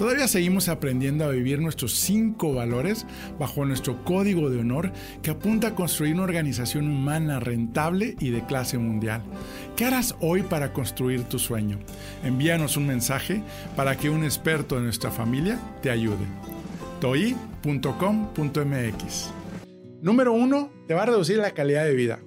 Todavía 0.00 0.26
seguimos 0.28 0.70
aprendiendo 0.70 1.26
a 1.26 1.30
vivir 1.30 1.60
nuestros 1.60 1.92
cinco 1.92 2.54
valores 2.54 3.04
bajo 3.38 3.66
nuestro 3.66 4.02
código 4.02 4.48
de 4.48 4.60
honor 4.60 4.92
que 5.22 5.30
apunta 5.30 5.66
a 5.68 5.74
construir 5.74 6.14
una 6.14 6.22
organización 6.22 6.88
humana 6.88 7.38
rentable 7.38 8.16
y 8.18 8.30
de 8.30 8.42
clase 8.46 8.78
mundial. 8.78 9.20
¿Qué 9.76 9.84
harás 9.84 10.16
hoy 10.22 10.40
para 10.40 10.72
construir 10.72 11.24
tu 11.24 11.38
sueño? 11.38 11.78
Envíanos 12.24 12.78
un 12.78 12.86
mensaje 12.86 13.42
para 13.76 13.98
que 13.98 14.08
un 14.08 14.24
experto 14.24 14.76
de 14.76 14.84
nuestra 14.84 15.10
familia 15.10 15.60
te 15.82 15.90
ayude. 15.90 16.24
toi.com.mx 17.02 17.84
Número 20.00 20.32
uno, 20.32 20.70
te 20.88 20.94
va 20.94 21.02
a 21.02 21.06
reducir 21.06 21.36
la 21.36 21.50
calidad 21.50 21.84
de 21.84 21.94
vida. 21.94 22.20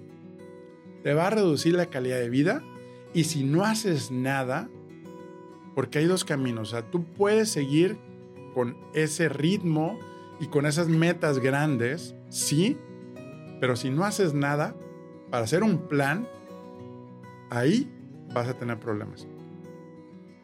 Te 1.02 1.16
va 1.16 1.26
a 1.26 1.32
reducir 1.32 1.74
la 1.74 1.88
calidad 1.88 2.20
de 2.20 2.30
vida 2.30 2.62
y 3.16 3.24
si 3.24 3.44
no 3.44 3.66
haces 3.66 4.12
nada, 4.12 4.70
porque 5.76 6.00
hay 6.00 6.06
dos 6.06 6.24
caminos. 6.24 6.70
O 6.70 6.72
sea, 6.72 6.90
tú 6.90 7.04
puedes 7.04 7.50
seguir 7.50 7.98
con 8.54 8.78
ese 8.94 9.30
ritmo 9.30 10.00
y 10.40 10.48
con 10.48 10.66
esas 10.66 10.88
metas 10.88 11.40
grandes, 11.40 12.16
sí, 12.30 12.78
pero 13.60 13.76
si 13.76 13.90
no 13.90 14.04
haces 14.04 14.34
nada 14.34 14.76
para 15.30 15.46
hacer 15.46 15.64
un 15.64 15.88
plan, 15.88 16.28
ahí 17.50 17.90
vas 18.34 18.48
a 18.48 18.54
tener 18.54 18.80
problemas. 18.80 19.28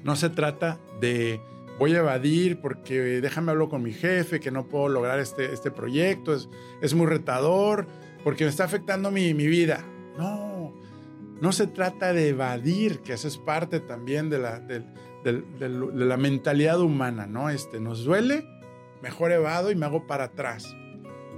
No 0.04 0.16
se 0.16 0.30
trata 0.30 0.80
de 1.02 1.42
voy 1.78 1.96
a 1.96 2.00
evadir 2.00 2.60
porque 2.62 3.22
déjame 3.22 3.52
hablar 3.52 3.70
con 3.70 3.84
mi 3.84 3.94
jefe 3.94 4.40
que 4.40 4.52
no 4.52 4.68
puedo 4.68 4.90
lograr 4.90 5.20
este, 5.20 5.54
este 5.54 5.72
proyecto, 5.72 6.34
es, 6.34 6.50
es 6.82 6.94
muy 6.94 7.08
retador, 7.08 7.88
porque 8.24 8.44
me 8.44 8.50
está 8.50 8.66
afectando 8.66 9.12
mi, 9.12 9.34
mi 9.34 9.48
vida. 9.48 9.84
No, 10.18 10.74
no 11.42 11.52
se 11.52 11.68
trata 11.68 12.14
de 12.14 12.30
evadir, 12.30 13.00
que 13.00 13.14
eso 13.14 13.28
es 13.28 13.38
parte 13.38 13.80
también 13.80 14.30
de 14.30 14.40
la, 14.40 14.60
de, 15.24 15.44
la 15.70 16.18
mentalidad 16.18 16.80
humana, 16.80 17.28
¿no? 17.28 17.50
Este, 17.50 17.80
nos 17.80 18.04
duele, 18.04 18.48
mejor 19.02 19.32
evado 19.32 19.72
y 19.72 19.76
me 19.76 19.86
hago 19.86 20.08
para 20.08 20.26
atrás. 20.26 20.76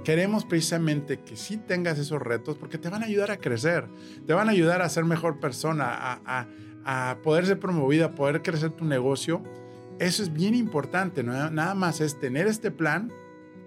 Queremos 0.04 0.44
precisamente 0.44 1.20
que 1.20 1.36
sí 1.36 1.56
tengas 1.56 1.98
esos 1.98 2.20
retos 2.20 2.56
porque 2.58 2.78
te 2.78 2.88
van 2.88 3.02
a 3.02 3.06
ayudar 3.06 3.30
a 3.30 3.36
crecer, 3.36 3.86
te 4.26 4.32
van 4.32 4.48
a 4.48 4.52
ayudar 4.52 4.82
a 4.82 4.88
ser 4.88 5.04
mejor 5.04 5.38
persona, 5.38 5.86
a, 5.92 6.46
a, 6.84 7.18
poder 7.22 7.46
ser 7.46 7.60
promovida, 7.60 8.06
a 8.06 8.14
poder 8.14 8.42
crecer 8.42 8.70
tu 8.70 8.84
negocio. 8.84 9.42
Eso 10.00 10.22
es 10.22 10.32
bien 10.32 10.54
importante, 10.54 11.22
¿no? 11.22 11.50
nada 11.50 11.74
más 11.74 12.00
es 12.00 12.18
tener 12.18 12.48
este 12.48 12.72
plan 12.72 13.12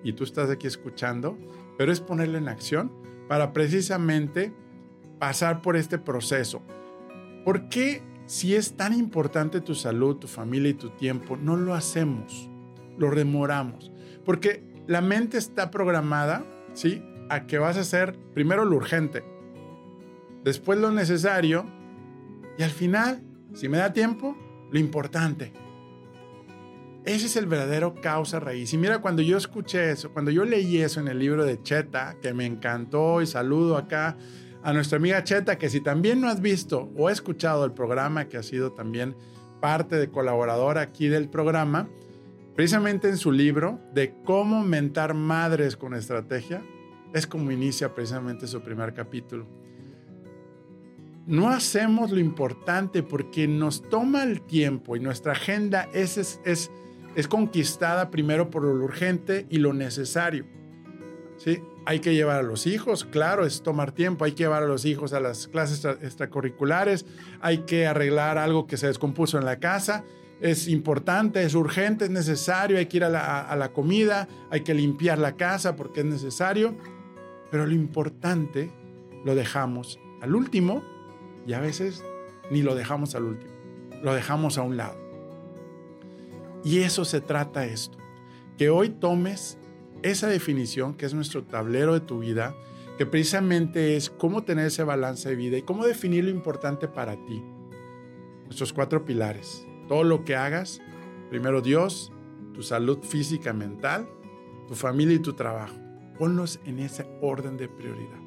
y 0.03 0.13
tú 0.13 0.25
estás 0.25 0.49
aquí 0.49 0.67
escuchando, 0.67 1.37
pero 1.77 1.91
es 1.91 2.01
ponerlo 2.01 2.37
en 2.37 2.49
acción 2.49 2.91
para 3.29 3.53
precisamente 3.53 4.53
pasar 5.19 5.61
por 5.61 5.77
este 5.77 5.97
proceso. 5.97 6.61
¿Por 7.45 7.69
qué 7.69 8.03
si 8.25 8.55
es 8.55 8.75
tan 8.75 8.93
importante 8.93 9.61
tu 9.61 9.75
salud, 9.75 10.17
tu 10.17 10.27
familia 10.27 10.69
y 10.69 10.75
tu 10.75 10.89
tiempo, 10.89 11.37
no 11.37 11.55
lo 11.55 11.73
hacemos, 11.73 12.49
lo 12.97 13.11
remoramos. 13.11 13.91
Porque 14.23 14.63
la 14.87 15.01
mente 15.01 15.37
está 15.37 15.71
programada, 15.71 16.43
¿sí? 16.73 17.03
A 17.29 17.45
que 17.45 17.59
vas 17.59 17.77
a 17.77 17.81
hacer 17.81 18.17
primero 18.33 18.65
lo 18.65 18.75
urgente, 18.75 19.23
después 20.43 20.79
lo 20.79 20.91
necesario 20.91 21.65
y 22.57 22.63
al 22.63 22.71
final, 22.71 23.21
si 23.53 23.69
me 23.69 23.77
da 23.77 23.93
tiempo, 23.93 24.35
lo 24.71 24.79
importante. 24.79 25.53
Ese 27.03 27.27
es 27.27 27.35
el 27.35 27.45
verdadero 27.45 27.93
causa 28.01 28.39
raíz. 28.39 28.73
Y 28.73 28.79
mira, 28.79 28.99
cuando 28.99 29.21
yo 29.21 29.37
escuché 29.37 29.91
eso, 29.91 30.11
cuando 30.11 30.31
yo 30.31 30.43
leí 30.43 30.77
eso 30.77 30.99
en 30.99 31.07
el 31.07 31.19
libro 31.19 31.45
de 31.45 31.61
Cheta, 31.61 32.17
que 32.19 32.33
me 32.33 32.47
encantó 32.47 33.21
y 33.21 33.27
saludo 33.27 33.77
acá 33.77 34.17
a 34.65 34.73
nuestra 34.73 34.97
amiga 34.97 35.23
Cheta, 35.23 35.59
que 35.59 35.69
si 35.69 35.79
también 35.79 36.19
no 36.19 36.27
has 36.27 36.41
visto 36.41 36.91
o 36.97 37.11
escuchado 37.11 37.65
el 37.65 37.73
programa, 37.73 38.27
que 38.27 38.37
ha 38.37 38.41
sido 38.41 38.71
también 38.71 39.15
parte 39.61 39.95
de 39.95 40.09
colaboradora 40.09 40.81
aquí 40.81 41.07
del 41.07 41.29
programa, 41.29 41.87
precisamente 42.55 43.07
en 43.07 43.17
su 43.17 43.31
libro 43.31 43.79
de 43.93 44.15
cómo 44.25 44.63
mentar 44.63 45.13
madres 45.13 45.77
con 45.77 45.93
estrategia, 45.93 46.63
es 47.13 47.27
como 47.27 47.51
inicia 47.51 47.93
precisamente 47.93 48.47
su 48.47 48.63
primer 48.63 48.95
capítulo. 48.95 49.45
No 51.27 51.49
hacemos 51.49 52.09
lo 52.09 52.19
importante 52.19 53.03
porque 53.03 53.47
nos 53.47 53.87
toma 53.87 54.23
el 54.23 54.41
tiempo 54.41 54.95
y 54.95 54.99
nuestra 54.99 55.33
agenda 55.33 55.87
es, 55.93 56.17
es, 56.17 56.41
es, 56.43 56.71
es 57.15 57.27
conquistada 57.27 58.09
primero 58.09 58.49
por 58.49 58.63
lo 58.63 58.83
urgente 58.83 59.45
y 59.47 59.59
lo 59.59 59.73
necesario. 59.73 60.47
¿sí? 61.37 61.61
Hay 61.85 61.99
que 61.99 62.15
llevar 62.15 62.39
a 62.39 62.43
los 62.43 62.65
hijos, 62.65 63.05
claro, 63.05 63.45
es 63.45 63.61
tomar 63.61 63.91
tiempo, 63.91 64.25
hay 64.25 64.31
que 64.31 64.43
llevar 64.43 64.63
a 64.63 64.65
los 64.65 64.85
hijos 64.85 65.13
a 65.13 65.19
las 65.19 65.47
clases 65.47 65.85
extracurriculares, 65.85 67.05
hay 67.41 67.59
que 67.59 67.85
arreglar 67.85 68.39
algo 68.39 68.65
que 68.65 68.77
se 68.77 68.87
descompuso 68.87 69.37
en 69.37 69.45
la 69.45 69.59
casa, 69.59 70.03
es 70.41 70.67
importante, 70.67 71.43
es 71.43 71.53
urgente, 71.53 72.05
es 72.05 72.11
necesario, 72.11 72.77
hay 72.77 72.87
que 72.87 72.97
ir 72.97 73.03
a 73.03 73.09
la, 73.09 73.41
a 73.41 73.55
la 73.55 73.71
comida, 73.71 74.27
hay 74.49 74.61
que 74.61 74.73
limpiar 74.73 75.19
la 75.19 75.35
casa 75.35 75.75
porque 75.75 75.99
es 75.99 76.05
necesario, 76.07 76.75
pero 77.51 77.67
lo 77.67 77.73
importante 77.73 78.71
lo 79.23 79.35
dejamos 79.35 79.99
al 80.21 80.35
último 80.35 80.83
y 81.47 81.53
a 81.53 81.59
veces 81.59 82.03
ni 82.49 82.61
lo 82.61 82.75
dejamos 82.75 83.15
al 83.15 83.23
último, 83.23 83.51
lo 84.01 84.13
dejamos 84.13 84.57
a 84.57 84.63
un 84.63 84.77
lado. 84.77 84.97
Y 86.63 86.79
eso 86.79 87.05
se 87.05 87.21
trata 87.21 87.65
esto, 87.65 87.97
que 88.57 88.69
hoy 88.69 88.89
tomes 88.89 89.59
esa 90.05 90.27
definición 90.27 90.93
que 90.93 91.05
es 91.05 91.13
nuestro 91.13 91.43
tablero 91.43 91.93
de 91.93 91.99
tu 91.99 92.19
vida, 92.19 92.55
que 92.97 93.05
precisamente 93.05 93.95
es 93.95 94.09
cómo 94.09 94.43
tener 94.43 94.67
ese 94.67 94.83
balance 94.83 95.27
de 95.27 95.35
vida 95.35 95.57
y 95.57 95.63
cómo 95.63 95.85
definir 95.85 96.25
lo 96.25 96.29
importante 96.29 96.87
para 96.87 97.15
ti. 97.25 97.43
Nuestros 98.45 98.71
cuatro 98.71 99.03
pilares. 99.03 99.65
Todo 99.87 100.03
lo 100.03 100.23
que 100.23 100.35
hagas, 100.35 100.79
primero 101.29 101.61
Dios, 101.61 102.11
tu 102.53 102.61
salud 102.61 102.99
física, 102.99 103.51
mental, 103.51 104.07
tu 104.67 104.75
familia 104.75 105.15
y 105.15 105.19
tu 105.19 105.33
trabajo. 105.33 105.75
Ponlos 106.19 106.59
en 106.65 106.79
ese 106.79 107.07
orden 107.21 107.57
de 107.57 107.67
prioridad. 107.67 108.19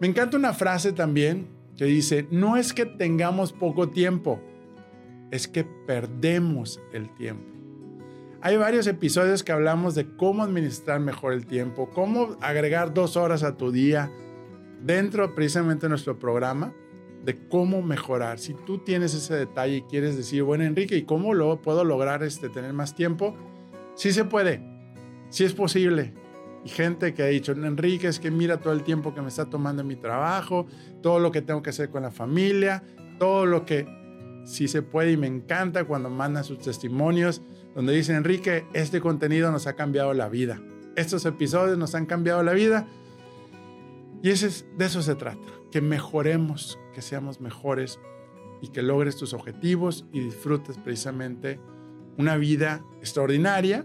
Me 0.00 0.06
encanta 0.06 0.36
una 0.36 0.54
frase 0.54 0.92
también 0.92 1.48
que 1.76 1.84
dice, 1.84 2.26
no 2.30 2.56
es 2.56 2.72
que 2.72 2.86
tengamos 2.86 3.52
poco 3.52 3.88
tiempo, 3.88 4.40
es 5.30 5.48
que 5.48 5.64
perdemos 5.64 6.80
el 6.92 7.12
tiempo. 7.14 7.56
Hay 8.42 8.56
varios 8.56 8.86
episodios 8.86 9.42
que 9.42 9.52
hablamos 9.52 9.94
de 9.94 10.06
cómo 10.16 10.42
administrar 10.42 11.00
mejor 11.00 11.32
el 11.32 11.46
tiempo, 11.46 11.88
cómo 11.90 12.36
agregar 12.40 12.92
dos 12.92 13.16
horas 13.16 13.42
a 13.42 13.56
tu 13.56 13.72
día 13.72 14.10
dentro 14.82 15.34
precisamente 15.34 15.86
de 15.86 15.90
nuestro 15.90 16.18
programa 16.18 16.74
de 17.24 17.48
cómo 17.48 17.82
mejorar. 17.82 18.38
Si 18.38 18.54
tú 18.54 18.78
tienes 18.78 19.12
ese 19.12 19.34
detalle 19.34 19.78
y 19.78 19.82
quieres 19.82 20.16
decir, 20.16 20.44
bueno, 20.44 20.62
Enrique, 20.62 20.96
¿y 20.96 21.02
cómo 21.02 21.34
lo 21.34 21.60
puedo 21.60 21.82
lograr 21.82 22.22
este, 22.22 22.48
tener 22.48 22.72
más 22.72 22.94
tiempo? 22.94 23.34
Sí 23.96 24.12
se 24.12 24.24
puede, 24.24 24.62
sí 25.30 25.42
es 25.42 25.52
posible. 25.52 26.14
Y 26.64 26.68
gente 26.68 27.14
que 27.14 27.24
ha 27.24 27.26
dicho, 27.26 27.52
Enrique, 27.52 28.06
es 28.06 28.20
que 28.20 28.30
mira 28.30 28.60
todo 28.60 28.72
el 28.72 28.84
tiempo 28.84 29.12
que 29.12 29.22
me 29.22 29.28
está 29.28 29.46
tomando 29.46 29.82
en 29.82 29.88
mi 29.88 29.96
trabajo, 29.96 30.66
todo 31.02 31.18
lo 31.18 31.32
que 31.32 31.42
tengo 31.42 31.62
que 31.62 31.70
hacer 31.70 31.90
con 31.90 32.02
la 32.02 32.12
familia, 32.12 32.84
todo 33.18 33.44
lo 33.44 33.64
que 33.64 33.88
sí 34.44 34.68
se 34.68 34.82
puede 34.82 35.12
y 35.12 35.16
me 35.16 35.26
encanta 35.26 35.84
cuando 35.84 36.10
mandan 36.10 36.44
sus 36.44 36.60
testimonios 36.60 37.42
donde 37.76 37.92
dice 37.92 38.14
Enrique, 38.14 38.66
este 38.72 39.00
contenido 39.00 39.52
nos 39.52 39.66
ha 39.66 39.76
cambiado 39.76 40.14
la 40.14 40.30
vida. 40.30 40.60
Estos 40.96 41.26
episodios 41.26 41.76
nos 41.76 41.94
han 41.94 42.06
cambiado 42.06 42.42
la 42.42 42.54
vida. 42.54 42.88
Y 44.22 44.30
ese 44.30 44.64
de 44.76 44.86
eso 44.86 45.02
se 45.02 45.14
trata, 45.14 45.46
que 45.70 45.82
mejoremos, 45.82 46.78
que 46.94 47.02
seamos 47.02 47.40
mejores 47.40 48.00
y 48.62 48.68
que 48.68 48.80
logres 48.82 49.16
tus 49.16 49.34
objetivos 49.34 50.06
y 50.10 50.20
disfrutes 50.20 50.78
precisamente 50.78 51.60
una 52.16 52.38
vida 52.38 52.82
extraordinaria, 53.00 53.84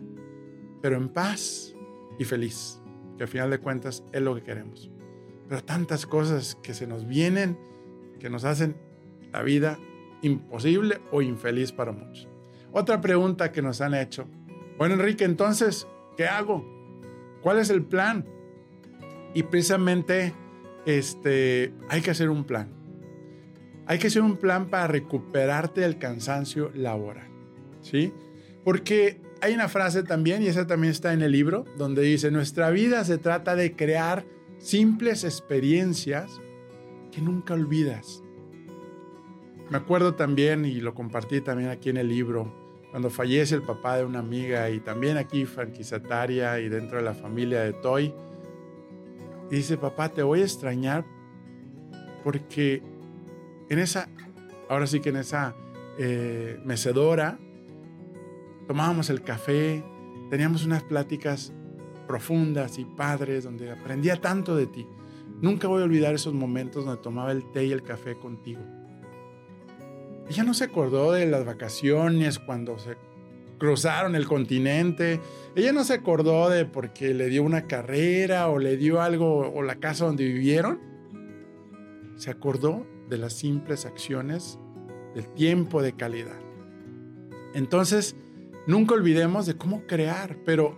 pero 0.81 0.95
en 0.95 1.09
paz 1.09 1.75
y 2.17 2.23
feliz, 2.23 2.81
que 3.17 3.23
al 3.23 3.29
final 3.29 3.49
de 3.49 3.59
cuentas 3.59 4.05
es 4.13 4.21
lo 4.21 4.33
que 4.33 4.41
queremos. 4.41 4.89
Pero 5.49 5.65
tantas 5.65 6.05
cosas 6.05 6.57
que 6.63 6.73
se 6.73 6.87
nos 6.87 7.05
vienen 7.05 7.57
que 8.21 8.29
nos 8.29 8.45
hacen 8.45 8.77
la 9.33 9.41
vida 9.41 9.79
imposible 10.21 11.01
o 11.11 11.23
infeliz 11.23 11.71
para 11.71 11.91
muchos. 11.91 12.30
Otra 12.71 13.01
pregunta 13.01 13.51
que 13.51 13.61
nos 13.61 13.81
han 13.81 13.93
hecho. 13.93 14.27
Bueno, 14.77 14.95
Enrique, 14.95 15.25
entonces, 15.25 15.87
¿qué 16.15 16.25
hago? 16.25 16.65
¿Cuál 17.41 17.59
es 17.59 17.69
el 17.69 17.83
plan? 17.83 18.25
Y 19.33 19.43
precisamente 19.43 20.33
este, 20.85 21.73
hay 21.89 22.01
que 22.01 22.11
hacer 22.11 22.29
un 22.29 22.43
plan. 22.43 22.69
Hay 23.85 23.99
que 23.99 24.07
hacer 24.07 24.21
un 24.21 24.37
plan 24.37 24.69
para 24.69 24.87
recuperarte 24.87 25.81
del 25.81 25.97
cansancio 25.97 26.71
laboral. 26.73 27.27
¿Sí? 27.81 28.13
Porque 28.63 29.19
hay 29.41 29.53
una 29.53 29.67
frase 29.67 30.03
también, 30.03 30.43
y 30.43 30.47
esa 30.47 30.67
también 30.67 30.91
está 30.91 31.13
en 31.13 31.21
el 31.23 31.31
libro, 31.31 31.65
donde 31.77 32.03
dice, 32.03 32.31
nuestra 32.31 32.69
vida 32.69 33.03
se 33.03 33.17
trata 33.17 33.55
de 33.55 33.75
crear 33.75 34.23
simples 34.59 35.23
experiencias 35.23 36.39
que 37.11 37.21
nunca 37.21 37.55
olvidas. 37.55 38.23
Me 39.69 39.77
acuerdo 39.77 40.13
también, 40.13 40.65
y 40.65 40.79
lo 40.79 40.93
compartí 40.93 41.41
también 41.41 41.69
aquí 41.69 41.89
en 41.89 41.97
el 41.97 42.07
libro, 42.07 42.60
cuando 42.91 43.09
fallece 43.09 43.55
el 43.55 43.63
papá 43.63 43.97
de 43.97 44.05
una 44.05 44.19
amiga 44.19 44.69
y 44.69 44.81
también 44.81 45.17
aquí 45.17 45.45
franquiciataria 45.45 46.59
y 46.59 46.67
dentro 46.67 46.97
de 46.97 47.03
la 47.03 47.13
familia 47.13 47.61
de 47.61 47.73
Toy. 47.73 48.13
Dice, 49.49 49.77
papá, 49.77 50.09
te 50.09 50.21
voy 50.23 50.41
a 50.41 50.43
extrañar 50.43 51.05
porque 52.23 52.83
en 53.69 53.79
esa, 53.79 54.09
ahora 54.69 54.87
sí 54.87 54.99
que 54.99 55.09
en 55.09 55.17
esa 55.17 55.55
eh, 55.97 56.59
mecedora, 56.65 57.39
tomábamos 58.67 59.09
el 59.09 59.23
café, 59.23 59.83
teníamos 60.29 60.65
unas 60.65 60.83
pláticas 60.83 61.53
profundas 62.07 62.77
y 62.77 62.85
padres 62.85 63.45
donde 63.45 63.71
aprendía 63.71 64.19
tanto 64.19 64.55
de 64.55 64.67
ti. 64.67 64.85
Nunca 65.41 65.69
voy 65.69 65.81
a 65.81 65.85
olvidar 65.85 66.13
esos 66.13 66.33
momentos 66.33 66.85
donde 66.85 67.01
tomaba 67.01 67.31
el 67.31 67.49
té 67.51 67.65
y 67.65 67.71
el 67.71 67.83
café 67.83 68.15
contigo. 68.15 68.61
Ella 70.31 70.45
no 70.45 70.53
se 70.53 70.63
acordó 70.63 71.11
de 71.11 71.25
las 71.25 71.43
vacaciones 71.43 72.39
cuando 72.39 72.79
se 72.79 72.95
cruzaron 73.57 74.15
el 74.15 74.27
continente. 74.29 75.19
Ella 75.57 75.73
no 75.73 75.83
se 75.83 75.95
acordó 75.95 76.47
de 76.47 76.63
porque 76.63 77.13
le 77.13 77.27
dio 77.27 77.43
una 77.43 77.67
carrera 77.67 78.47
o 78.47 78.57
le 78.57 78.77
dio 78.77 79.01
algo 79.01 79.51
o 79.53 79.61
la 79.61 79.75
casa 79.75 80.05
donde 80.05 80.23
vivieron. 80.23 80.79
Se 82.15 82.31
acordó 82.31 82.87
de 83.09 83.17
las 83.17 83.33
simples 83.33 83.85
acciones 83.85 84.57
del 85.15 85.27
tiempo 85.33 85.81
de 85.81 85.97
calidad. 85.97 86.39
Entonces, 87.53 88.15
nunca 88.67 88.93
olvidemos 88.93 89.45
de 89.45 89.57
cómo 89.57 89.85
crear, 89.85 90.37
pero 90.45 90.77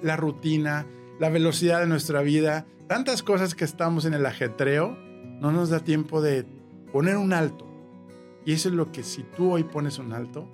la 0.00 0.16
rutina, 0.16 0.86
la 1.20 1.28
velocidad 1.28 1.80
de 1.80 1.86
nuestra 1.86 2.22
vida, 2.22 2.64
tantas 2.88 3.22
cosas 3.22 3.54
que 3.54 3.66
estamos 3.66 4.06
en 4.06 4.14
el 4.14 4.24
ajetreo, 4.24 4.96
no 5.38 5.52
nos 5.52 5.68
da 5.68 5.80
tiempo 5.80 6.22
de 6.22 6.46
poner 6.94 7.18
un 7.18 7.34
alto. 7.34 7.75
Y 8.46 8.52
eso 8.52 8.70
es 8.70 8.74
lo 8.74 8.90
que 8.92 9.02
si 9.02 9.24
tú 9.24 9.52
hoy 9.52 9.64
pones 9.64 9.98
un 9.98 10.12
alto, 10.12 10.48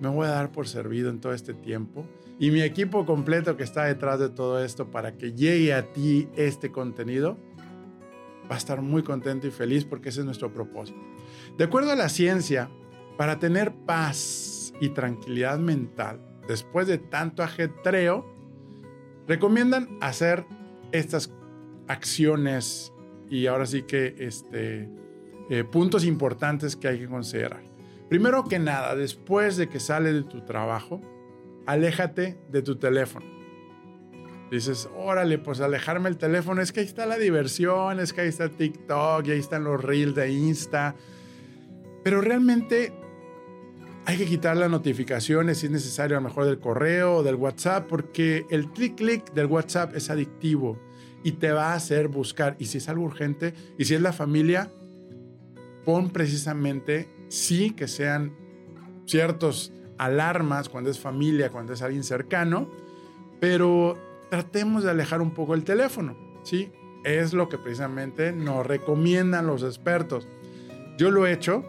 me 0.00 0.08
voy 0.08 0.26
a 0.26 0.30
dar 0.30 0.52
por 0.52 0.68
servido 0.68 1.10
en 1.10 1.18
todo 1.18 1.32
este 1.32 1.54
tiempo. 1.54 2.06
Y 2.38 2.50
mi 2.50 2.60
equipo 2.62 3.04
completo 3.04 3.56
que 3.56 3.64
está 3.64 3.84
detrás 3.84 4.20
de 4.20 4.28
todo 4.28 4.62
esto 4.62 4.90
para 4.90 5.16
que 5.16 5.32
llegue 5.32 5.74
a 5.74 5.92
ti 5.92 6.28
este 6.36 6.70
contenido, 6.70 7.36
va 8.48 8.54
a 8.54 8.58
estar 8.58 8.80
muy 8.80 9.02
contento 9.02 9.46
y 9.46 9.50
feliz 9.50 9.84
porque 9.84 10.10
ese 10.10 10.20
es 10.20 10.26
nuestro 10.26 10.52
propósito. 10.52 11.00
De 11.56 11.64
acuerdo 11.64 11.90
a 11.90 11.96
la 11.96 12.08
ciencia, 12.08 12.70
para 13.16 13.38
tener 13.38 13.74
paz 13.74 14.72
y 14.80 14.90
tranquilidad 14.90 15.58
mental 15.58 16.20
después 16.46 16.86
de 16.86 16.98
tanto 16.98 17.42
ajetreo, 17.42 18.26
recomiendan 19.26 19.88
hacer 20.00 20.44
estas 20.92 21.34
acciones 21.88 22.92
y 23.28 23.46
ahora 23.46 23.66
sí 23.66 23.82
que 23.82 24.14
este, 24.18 24.88
eh, 25.50 25.64
puntos 25.64 26.04
importantes 26.04 26.76
que 26.76 26.88
hay 26.88 26.98
que 26.98 27.08
considerar. 27.08 27.62
Primero 28.08 28.44
que 28.44 28.58
nada, 28.58 28.94
después 28.94 29.56
de 29.56 29.68
que 29.68 29.80
sales 29.80 30.14
de 30.14 30.22
tu 30.22 30.44
trabajo, 30.44 31.00
aléjate 31.66 32.38
de 32.50 32.62
tu 32.62 32.76
teléfono. 32.76 33.26
Dices, 34.50 34.88
órale, 34.96 35.38
pues 35.38 35.60
alejarme 35.60 36.08
el 36.08 36.16
teléfono, 36.16 36.62
es 36.62 36.72
que 36.72 36.80
ahí 36.80 36.86
está 36.86 37.04
la 37.04 37.18
diversión, 37.18 38.00
es 38.00 38.14
que 38.14 38.22
ahí 38.22 38.28
está 38.28 38.48
TikTok, 38.48 39.26
y 39.26 39.32
ahí 39.32 39.38
están 39.38 39.64
los 39.64 39.82
reels 39.82 40.14
de 40.14 40.30
Insta. 40.30 40.94
Pero 42.02 42.22
realmente 42.22 42.94
hay 44.06 44.16
que 44.16 44.24
quitar 44.24 44.56
las 44.56 44.70
notificaciones 44.70 45.58
si 45.58 45.66
es 45.66 45.72
necesario, 45.72 46.16
a 46.16 46.20
lo 46.20 46.28
mejor 46.28 46.46
del 46.46 46.58
correo 46.58 47.16
o 47.16 47.22
del 47.22 47.34
WhatsApp, 47.34 47.86
porque 47.86 48.46
el 48.48 48.70
clic-clic 48.70 49.34
del 49.34 49.46
WhatsApp 49.46 49.94
es 49.94 50.08
adictivo 50.08 50.80
y 51.22 51.32
te 51.32 51.52
va 51.52 51.72
a 51.72 51.74
hacer 51.74 52.08
buscar. 52.08 52.56
Y 52.58 52.64
si 52.64 52.78
es 52.78 52.88
algo 52.88 53.04
urgente, 53.04 53.52
y 53.76 53.84
si 53.84 53.94
es 53.94 54.00
la 54.00 54.14
familia, 54.14 54.72
pon 55.88 56.10
precisamente 56.10 57.08
sí 57.28 57.70
que 57.70 57.88
sean 57.88 58.36
ciertos 59.06 59.72
alarmas 59.96 60.68
cuando 60.68 60.90
es 60.90 61.00
familia, 61.00 61.48
cuando 61.48 61.72
es 61.72 61.80
alguien 61.80 62.04
cercano, 62.04 62.68
pero 63.40 63.96
tratemos 64.28 64.84
de 64.84 64.90
alejar 64.90 65.22
un 65.22 65.30
poco 65.30 65.54
el 65.54 65.64
teléfono, 65.64 66.14
¿sí? 66.42 66.70
Es 67.04 67.32
lo 67.32 67.48
que 67.48 67.56
precisamente 67.56 68.32
nos 68.32 68.66
recomiendan 68.66 69.46
los 69.46 69.62
expertos. 69.62 70.28
Yo 70.98 71.10
lo 71.10 71.26
he 71.26 71.32
hecho, 71.32 71.64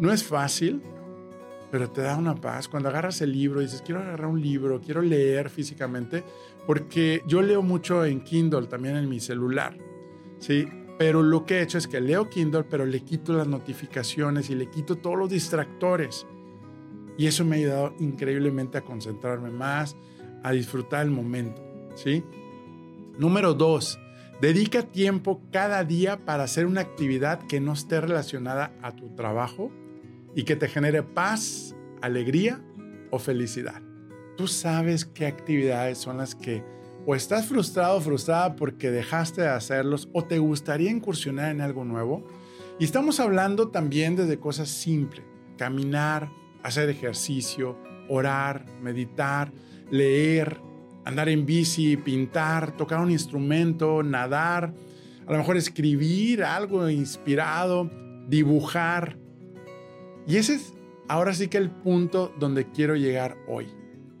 no 0.00 0.12
es 0.12 0.24
fácil, 0.24 0.82
pero 1.70 1.88
te 1.88 2.00
da 2.00 2.16
una 2.16 2.34
paz. 2.34 2.66
Cuando 2.66 2.88
agarras 2.88 3.20
el 3.20 3.30
libro 3.30 3.60
y 3.60 3.66
dices, 3.66 3.82
quiero 3.82 4.00
agarrar 4.00 4.26
un 4.26 4.42
libro, 4.42 4.80
quiero 4.80 5.02
leer 5.02 5.50
físicamente, 5.50 6.24
porque 6.66 7.22
yo 7.28 7.42
leo 7.42 7.62
mucho 7.62 8.04
en 8.04 8.24
Kindle, 8.24 8.66
también 8.66 8.96
en 8.96 9.08
mi 9.08 9.20
celular, 9.20 9.78
¿sí? 10.40 10.66
Pero 11.02 11.20
lo 11.20 11.44
que 11.44 11.56
he 11.58 11.62
hecho 11.62 11.78
es 11.78 11.88
que 11.88 12.00
leo 12.00 12.30
Kindle, 12.30 12.62
pero 12.62 12.86
le 12.86 13.00
quito 13.00 13.32
las 13.32 13.48
notificaciones 13.48 14.50
y 14.50 14.54
le 14.54 14.70
quito 14.70 14.94
todos 14.94 15.18
los 15.18 15.28
distractores. 15.28 16.28
Y 17.18 17.26
eso 17.26 17.44
me 17.44 17.56
ha 17.56 17.58
ayudado 17.58 17.94
increíblemente 17.98 18.78
a 18.78 18.82
concentrarme 18.82 19.50
más, 19.50 19.96
a 20.44 20.52
disfrutar 20.52 21.04
el 21.04 21.10
momento, 21.10 21.60
¿sí? 21.96 22.22
Número 23.18 23.52
dos, 23.52 23.98
dedica 24.40 24.84
tiempo 24.84 25.42
cada 25.50 25.82
día 25.82 26.24
para 26.24 26.44
hacer 26.44 26.66
una 26.66 26.82
actividad 26.82 27.48
que 27.48 27.60
no 27.60 27.72
esté 27.72 28.00
relacionada 28.00 28.72
a 28.80 28.94
tu 28.94 29.12
trabajo 29.16 29.72
y 30.36 30.44
que 30.44 30.54
te 30.54 30.68
genere 30.68 31.02
paz, 31.02 31.74
alegría 32.00 32.62
o 33.10 33.18
felicidad. 33.18 33.82
Tú 34.36 34.46
sabes 34.46 35.04
qué 35.04 35.26
actividades 35.26 35.98
son 35.98 36.18
las 36.18 36.36
que 36.36 36.62
o 37.06 37.14
estás 37.14 37.46
frustrado 37.46 37.96
o 37.96 38.00
frustrada 38.00 38.56
porque 38.56 38.90
dejaste 38.90 39.42
de 39.42 39.48
hacerlos 39.48 40.08
o 40.12 40.24
te 40.24 40.38
gustaría 40.38 40.90
incursionar 40.90 41.50
en 41.50 41.60
algo 41.60 41.84
nuevo. 41.84 42.26
Y 42.78 42.84
estamos 42.84 43.20
hablando 43.20 43.68
también 43.68 44.16
desde 44.16 44.38
cosas 44.38 44.68
simples, 44.68 45.24
caminar, 45.56 46.30
hacer 46.62 46.88
ejercicio, 46.88 47.78
orar, 48.08 48.64
meditar, 48.80 49.52
leer, 49.90 50.58
andar 51.04 51.28
en 51.28 51.44
bici, 51.44 51.96
pintar, 51.96 52.76
tocar 52.76 53.00
un 53.00 53.10
instrumento, 53.10 54.02
nadar, 54.02 54.74
a 55.26 55.32
lo 55.32 55.38
mejor 55.38 55.56
escribir 55.56 56.44
algo 56.44 56.88
inspirado, 56.88 57.90
dibujar, 58.28 59.16
y 60.26 60.36
ese 60.36 60.54
es 60.54 60.72
ahora 61.08 61.34
sí 61.34 61.48
que 61.48 61.58
el 61.58 61.70
punto 61.70 62.32
donde 62.38 62.70
quiero 62.70 62.94
llegar 62.94 63.36
hoy. 63.48 63.68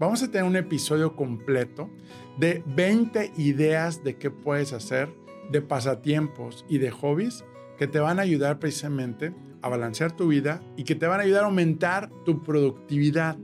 Vamos 0.02 0.20
a 0.24 0.32
tener 0.32 0.42
un 0.42 0.56
episodio 0.56 1.14
completo 1.14 1.88
de 2.36 2.64
20 2.66 3.34
ideas 3.36 4.02
de 4.02 4.16
qué 4.16 4.32
puedes 4.32 4.72
hacer, 4.72 5.14
de 5.52 5.62
pasatiempos 5.62 6.64
y 6.68 6.78
de 6.78 6.90
hobbies 6.90 7.44
que 7.78 7.86
te 7.86 8.00
van 8.00 8.18
a 8.18 8.22
ayudar 8.22 8.58
precisamente 8.58 9.32
a 9.60 9.68
balancear 9.68 10.10
tu 10.10 10.26
vida 10.26 10.60
y 10.76 10.82
que 10.82 10.96
te 10.96 11.06
van 11.06 11.20
a 11.20 11.22
ayudar 11.22 11.44
a 11.44 11.46
aumentar 11.46 12.10
tu 12.24 12.42
productividad. 12.42 13.38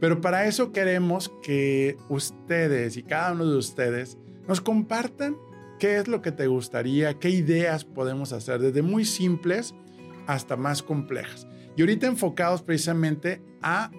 Pero 0.00 0.20
para 0.20 0.46
eso 0.46 0.72
queremos 0.72 1.30
que 1.44 1.96
ustedes 2.08 2.96
y 2.96 3.04
cada 3.04 3.30
uno 3.30 3.46
de 3.46 3.56
ustedes 3.56 4.18
nos 4.48 4.60
compartan 4.60 5.36
qué 5.78 5.98
es 5.98 6.08
lo 6.08 6.22
que 6.22 6.32
te 6.32 6.48
gustaría, 6.48 7.20
qué 7.20 7.30
ideas 7.30 7.84
podemos 7.84 8.32
hacer, 8.32 8.58
desde 8.58 8.82
muy 8.82 9.04
simples 9.04 9.76
hasta 10.26 10.56
más 10.56 10.82
complejas. 10.82 11.46
Y 11.76 11.82
ahorita 11.82 12.08
enfocados 12.08 12.62
precisamente 12.62 13.40
a, 13.62 13.92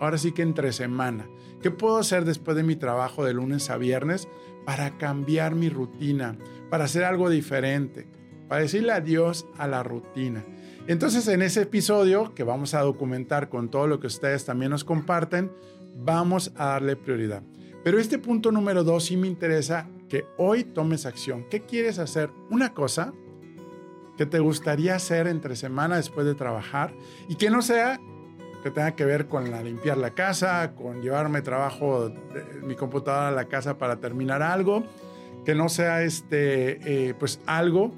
ahora 0.00 0.18
sí 0.18 0.32
que 0.32 0.42
entre 0.42 0.72
semana, 0.72 1.26
¿qué 1.62 1.70
puedo 1.70 1.96
hacer 1.96 2.24
después 2.24 2.56
de 2.56 2.62
mi 2.62 2.76
trabajo 2.76 3.24
de 3.24 3.34
lunes 3.34 3.70
a 3.70 3.76
viernes 3.76 4.28
para 4.64 4.96
cambiar 4.98 5.54
mi 5.54 5.68
rutina, 5.68 6.36
para 6.70 6.84
hacer 6.84 7.04
algo 7.04 7.30
diferente, 7.30 8.06
para 8.48 8.62
decirle 8.62 8.92
adiós 8.92 9.46
a 9.58 9.66
la 9.66 9.82
rutina? 9.82 10.44
Entonces 10.86 11.26
en 11.28 11.42
ese 11.42 11.62
episodio 11.62 12.34
que 12.34 12.44
vamos 12.44 12.74
a 12.74 12.82
documentar 12.82 13.48
con 13.48 13.70
todo 13.70 13.86
lo 13.86 14.00
que 14.00 14.06
ustedes 14.06 14.44
también 14.44 14.70
nos 14.70 14.84
comparten, 14.84 15.50
vamos 15.96 16.52
a 16.56 16.66
darle 16.66 16.96
prioridad. 16.96 17.42
Pero 17.82 17.98
este 17.98 18.18
punto 18.18 18.50
número 18.50 18.84
dos 18.84 19.04
sí 19.04 19.16
me 19.16 19.26
interesa 19.26 19.88
que 20.08 20.26
hoy 20.36 20.64
tomes 20.64 21.06
acción. 21.06 21.46
¿Qué 21.50 21.60
quieres 21.60 21.98
hacer? 21.98 22.30
Una 22.50 22.72
cosa 22.72 23.12
que 24.16 24.26
te 24.26 24.38
gustaría 24.38 24.94
hacer 24.94 25.26
entre 25.26 25.56
semana 25.56 25.96
después 25.96 26.26
de 26.26 26.34
trabajar 26.34 26.94
y 27.28 27.34
que 27.36 27.50
no 27.50 27.62
sea 27.62 28.00
que 28.64 28.70
tenga 28.70 28.96
que 28.96 29.04
ver 29.04 29.28
con 29.28 29.50
la 29.50 29.62
limpiar 29.62 29.98
la 29.98 30.10
casa, 30.10 30.74
con 30.74 31.02
llevarme 31.02 31.42
trabajo 31.42 32.10
mi 32.62 32.74
computadora 32.74 33.28
a 33.28 33.30
la 33.30 33.44
casa 33.44 33.78
para 33.78 34.00
terminar 34.00 34.42
algo, 34.42 34.84
que 35.44 35.54
no 35.54 35.68
sea 35.68 36.02
este, 36.02 37.08
eh, 37.08 37.14
pues 37.14 37.40
algo 37.46 37.92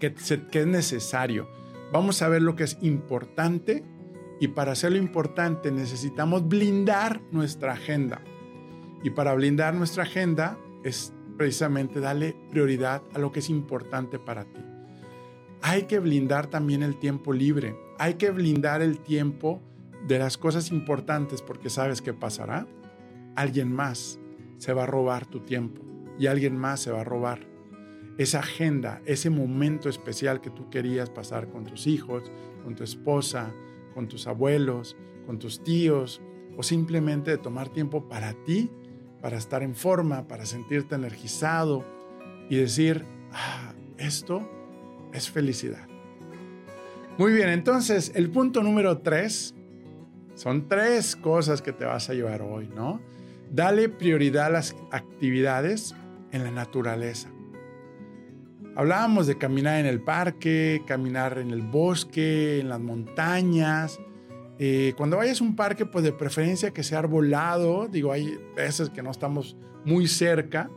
que, 0.00 0.14
que 0.50 0.60
es 0.60 0.66
necesario. 0.66 1.48
Vamos 1.92 2.22
a 2.22 2.28
ver 2.28 2.40
lo 2.40 2.56
que 2.56 2.64
es 2.64 2.78
importante 2.80 3.84
y 4.40 4.48
para 4.48 4.72
hacerlo 4.72 4.96
importante 4.96 5.70
necesitamos 5.70 6.48
blindar 6.48 7.20
nuestra 7.32 7.72
agenda. 7.72 8.22
Y 9.02 9.10
para 9.10 9.34
blindar 9.34 9.74
nuestra 9.74 10.04
agenda 10.04 10.56
es 10.82 11.12
precisamente 11.36 12.00
darle 12.00 12.34
prioridad 12.50 13.02
a 13.12 13.18
lo 13.18 13.32
que 13.32 13.40
es 13.40 13.50
importante 13.50 14.18
para 14.18 14.44
ti 14.44 14.60
hay 15.66 15.84
que 15.84 15.98
blindar 15.98 16.48
también 16.48 16.82
el 16.82 16.98
tiempo 16.98 17.32
libre. 17.32 17.74
Hay 17.98 18.14
que 18.14 18.30
blindar 18.30 18.82
el 18.82 18.98
tiempo 18.98 19.62
de 20.06 20.18
las 20.18 20.36
cosas 20.36 20.70
importantes 20.70 21.42
porque 21.42 21.70
sabes 21.70 22.02
qué 22.02 22.12
pasará. 22.12 22.66
Alguien 23.36 23.72
más 23.72 24.18
se 24.58 24.72
va 24.72 24.84
a 24.84 24.86
robar 24.86 25.26
tu 25.26 25.40
tiempo 25.40 25.82
y 26.18 26.26
alguien 26.26 26.56
más 26.56 26.80
se 26.80 26.90
va 26.90 27.00
a 27.00 27.04
robar 27.04 27.46
esa 28.18 28.40
agenda, 28.40 29.02
ese 29.06 29.30
momento 29.30 29.88
especial 29.88 30.40
que 30.40 30.50
tú 30.50 30.70
querías 30.70 31.10
pasar 31.10 31.48
con 31.48 31.64
tus 31.64 31.86
hijos, 31.86 32.30
con 32.62 32.74
tu 32.74 32.84
esposa, 32.84 33.52
con 33.92 34.08
tus 34.08 34.26
abuelos, 34.26 34.96
con 35.26 35.38
tus 35.38 35.62
tíos, 35.64 36.20
o 36.56 36.62
simplemente 36.62 37.32
de 37.32 37.38
tomar 37.38 37.68
tiempo 37.70 38.08
para 38.08 38.32
ti, 38.44 38.70
para 39.20 39.36
estar 39.36 39.62
en 39.62 39.74
forma, 39.74 40.28
para 40.28 40.46
sentirte 40.46 40.94
energizado 40.94 41.84
y 42.48 42.56
decir, 42.56 43.04
ah, 43.32 43.72
esto 43.98 44.48
es 45.12 45.30
felicidad. 45.30 45.93
Muy 47.16 47.32
bien, 47.32 47.48
entonces 47.48 48.10
el 48.16 48.28
punto 48.28 48.60
número 48.60 48.98
tres, 48.98 49.54
son 50.34 50.68
tres 50.68 51.14
cosas 51.14 51.62
que 51.62 51.72
te 51.72 51.84
vas 51.84 52.10
a 52.10 52.14
llevar 52.14 52.42
hoy, 52.42 52.68
¿no? 52.74 53.00
Dale 53.52 53.88
prioridad 53.88 54.46
a 54.46 54.50
las 54.50 54.74
actividades 54.90 55.94
en 56.32 56.42
la 56.42 56.50
naturaleza. 56.50 57.30
Hablábamos 58.74 59.28
de 59.28 59.38
caminar 59.38 59.78
en 59.78 59.86
el 59.86 60.00
parque, 60.00 60.82
caminar 60.88 61.38
en 61.38 61.52
el 61.52 61.62
bosque, 61.62 62.58
en 62.58 62.68
las 62.68 62.80
montañas. 62.80 64.00
Eh, 64.58 64.92
cuando 64.96 65.16
vayas 65.16 65.40
a 65.40 65.44
un 65.44 65.54
parque, 65.54 65.86
pues 65.86 66.02
de 66.02 66.12
preferencia 66.12 66.72
que 66.72 66.82
sea 66.82 66.98
arbolado. 66.98 67.86
Digo, 67.86 68.10
hay 68.10 68.40
veces 68.56 68.90
que 68.90 69.04
no 69.04 69.12
estamos 69.12 69.56
muy 69.84 70.08
cerca, 70.08 70.68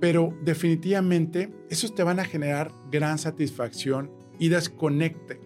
pero 0.00 0.32
definitivamente 0.42 1.52
esos 1.68 1.94
te 1.94 2.02
van 2.02 2.20
a 2.20 2.24
generar 2.24 2.72
gran 2.90 3.18
satisfacción 3.18 4.15
y 4.38 4.48
desconecte. 4.48 5.40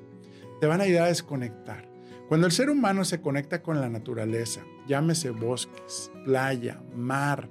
Te 0.60 0.66
van 0.66 0.80
a 0.80 0.84
ayudar 0.84 1.04
a 1.04 1.08
desconectar. 1.08 1.90
Cuando 2.28 2.46
el 2.46 2.52
ser 2.52 2.70
humano 2.70 3.04
se 3.04 3.20
conecta 3.20 3.62
con 3.62 3.80
la 3.80 3.88
naturaleza, 3.88 4.60
llámese 4.86 5.30
bosques, 5.30 6.12
playa, 6.24 6.80
mar, 6.94 7.48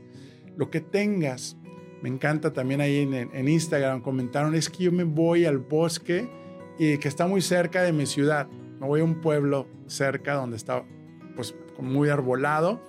lo 0.56 0.70
que 0.70 0.80
tengas, 0.80 1.58
me 2.02 2.08
encanta 2.08 2.54
también 2.54 2.80
ahí 2.80 3.00
en, 3.00 3.48
Instagram, 3.48 4.02
comentaron, 4.02 4.56
es 4.56 4.70
que 4.70 4.86
yo 4.86 4.92
me 4.92 5.04
voy 5.04 5.46
al 5.46 5.58
bosque 5.58 6.30
y 6.78 6.98
que 6.98 7.08
está 7.10 7.28
muy 7.28 7.42
cerca 7.42 7.82
de 7.82 7.92
mi 7.92 8.06
ciudad. 8.06 8.48
Me 8.80 8.88
voy 8.88 9.02
a 9.02 9.04
un 9.04 9.20
pueblo 9.20 9.68
cerca 9.88 10.36
donde 10.36 10.56
está 10.56 10.86
pues 11.36 11.56
muy 11.78 12.08
arbolado. 12.08 12.82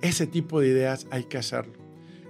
Ese 0.00 0.26
tipo 0.26 0.60
de 0.60 0.68
ideas 0.68 1.06
hay 1.10 1.24
que 1.24 1.36
hacerlo. 1.36 1.74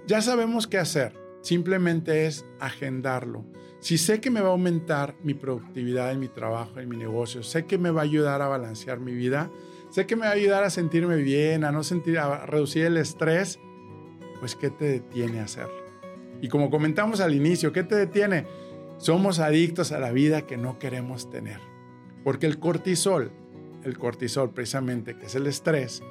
Ya 0.08 0.20
sabemos 0.22 0.66
qué 0.66 0.78
hacer, 0.78 1.14
simplemente 1.40 2.26
es 2.26 2.44
agendarlo. 2.58 3.44
Si 3.84 3.98
sé 3.98 4.18
que 4.18 4.30
me 4.30 4.40
va 4.40 4.48
a 4.48 4.52
aumentar 4.52 5.14
mi 5.22 5.34
productividad 5.34 6.10
en 6.10 6.18
mi 6.18 6.28
trabajo, 6.28 6.80
en 6.80 6.88
mi 6.88 6.96
negocio, 6.96 7.42
sé 7.42 7.66
que 7.66 7.76
me 7.76 7.90
va 7.90 8.00
a 8.00 8.04
ayudar 8.04 8.40
a 8.40 8.48
balancear 8.48 8.98
mi 8.98 9.12
vida, 9.12 9.50
sé 9.90 10.06
que 10.06 10.16
me 10.16 10.22
va 10.22 10.30
a 10.30 10.32
ayudar 10.36 10.64
a 10.64 10.70
sentirme 10.70 11.16
bien, 11.16 11.64
a 11.64 11.70
no 11.70 11.84
sentir, 11.84 12.18
a 12.18 12.46
reducir 12.46 12.86
el 12.86 12.96
estrés, 12.96 13.60
pues 14.40 14.56
¿qué 14.56 14.70
te 14.70 14.86
detiene 14.86 15.40
a 15.40 15.44
hacerlo? 15.44 15.74
Y 16.40 16.48
como 16.48 16.70
comentamos 16.70 17.20
al 17.20 17.34
inicio, 17.34 17.72
¿qué 17.72 17.82
te 17.82 17.94
detiene? 17.94 18.46
Somos 18.96 19.38
adictos 19.38 19.92
a 19.92 19.98
la 19.98 20.12
vida 20.12 20.46
que 20.46 20.56
no 20.56 20.78
queremos 20.78 21.28
tener. 21.28 21.60
Porque 22.24 22.46
el 22.46 22.58
cortisol, 22.58 23.32
el 23.82 23.98
cortisol 23.98 24.54
precisamente, 24.54 25.18
que 25.18 25.26
es 25.26 25.34
el 25.34 25.46
estrés, 25.46 26.02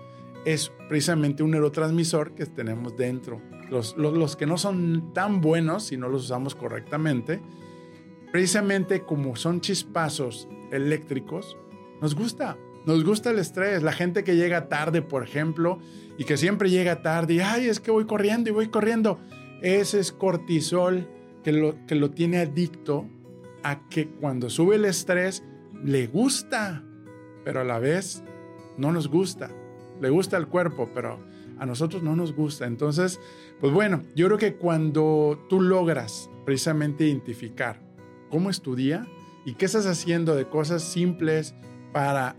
es 0.46 0.72
precisamente 0.90 1.42
un 1.42 1.50
neurotransmisor 1.50 2.36
que 2.36 2.46
tenemos 2.46 2.96
dentro. 2.98 3.42
Los, 3.72 3.98
los, 3.98 4.36
que 4.36 4.46
no 4.46 4.60
son 4.60 5.12
tan 5.16 5.42
buenos 5.42 5.86
si 5.86 5.98
no 5.98 6.08
los 6.08 6.26
usamos 6.26 6.54
correctamente, 6.54 7.42
precisamente 8.34 9.04
como 9.04 9.36
son 9.36 9.62
chispazos 9.62 10.48
eléctricos, 10.72 11.56
nos 12.02 12.16
gusta, 12.16 12.58
nos 12.84 13.06
gusta 13.06 13.30
el 13.30 13.38
estrés. 13.38 13.84
La 13.84 13.92
gente 13.92 14.24
que 14.24 14.36
llega 14.36 14.70
tarde, 14.70 15.04
por 15.04 15.22
ejemplo, 15.22 15.78
y 16.18 16.24
que 16.24 16.36
siempre 16.36 16.72
llega 16.72 17.04
tarde 17.04 17.36
y, 17.36 17.40
ay, 17.42 17.68
es 17.68 17.80
que 17.80 17.92
voy 17.92 18.06
corriendo 18.06 18.50
y 18.50 18.54
voy 18.54 18.70
corriendo. 18.70 19.20
Ese 19.62 20.00
es 20.00 20.12
cortisol 20.12 21.08
que 21.44 21.52
lo, 21.52 21.86
que 21.86 21.94
lo 21.94 22.10
tiene 22.10 22.40
adicto 22.40 23.08
a 23.62 23.88
que 23.88 24.10
cuando 24.10 24.50
sube 24.50 24.78
el 24.78 24.86
estrés 24.86 25.44
le 25.84 26.08
gusta, 26.08 26.84
pero 27.46 27.62
a 27.62 27.64
la 27.64 27.78
vez 27.78 28.24
no 28.80 28.92
nos 28.92 29.10
gusta. 29.10 29.52
Le 30.02 30.10
gusta 30.10 30.38
al 30.38 30.48
cuerpo, 30.48 30.90
pero 30.92 31.20
a 31.60 31.68
nosotros 31.68 32.02
no 32.02 32.16
nos 32.16 32.34
gusta. 32.34 32.66
Entonces, 32.66 33.20
pues 33.62 33.72
bueno, 33.72 34.02
yo 34.16 34.26
creo 34.26 34.40
que 34.40 34.56
cuando 34.56 35.46
tú 35.50 35.62
logras 35.62 36.32
precisamente 36.46 37.06
identificar 37.06 37.93
cómo 38.34 38.50
es 38.50 38.62
tu 38.62 38.76
día 38.76 39.06
y 39.46 39.54
qué 39.54 39.66
estás 39.66 39.86
haciendo 39.86 40.34
de 40.34 40.50
cosas 40.50 40.82
simples 40.82 41.54
para 41.92 42.36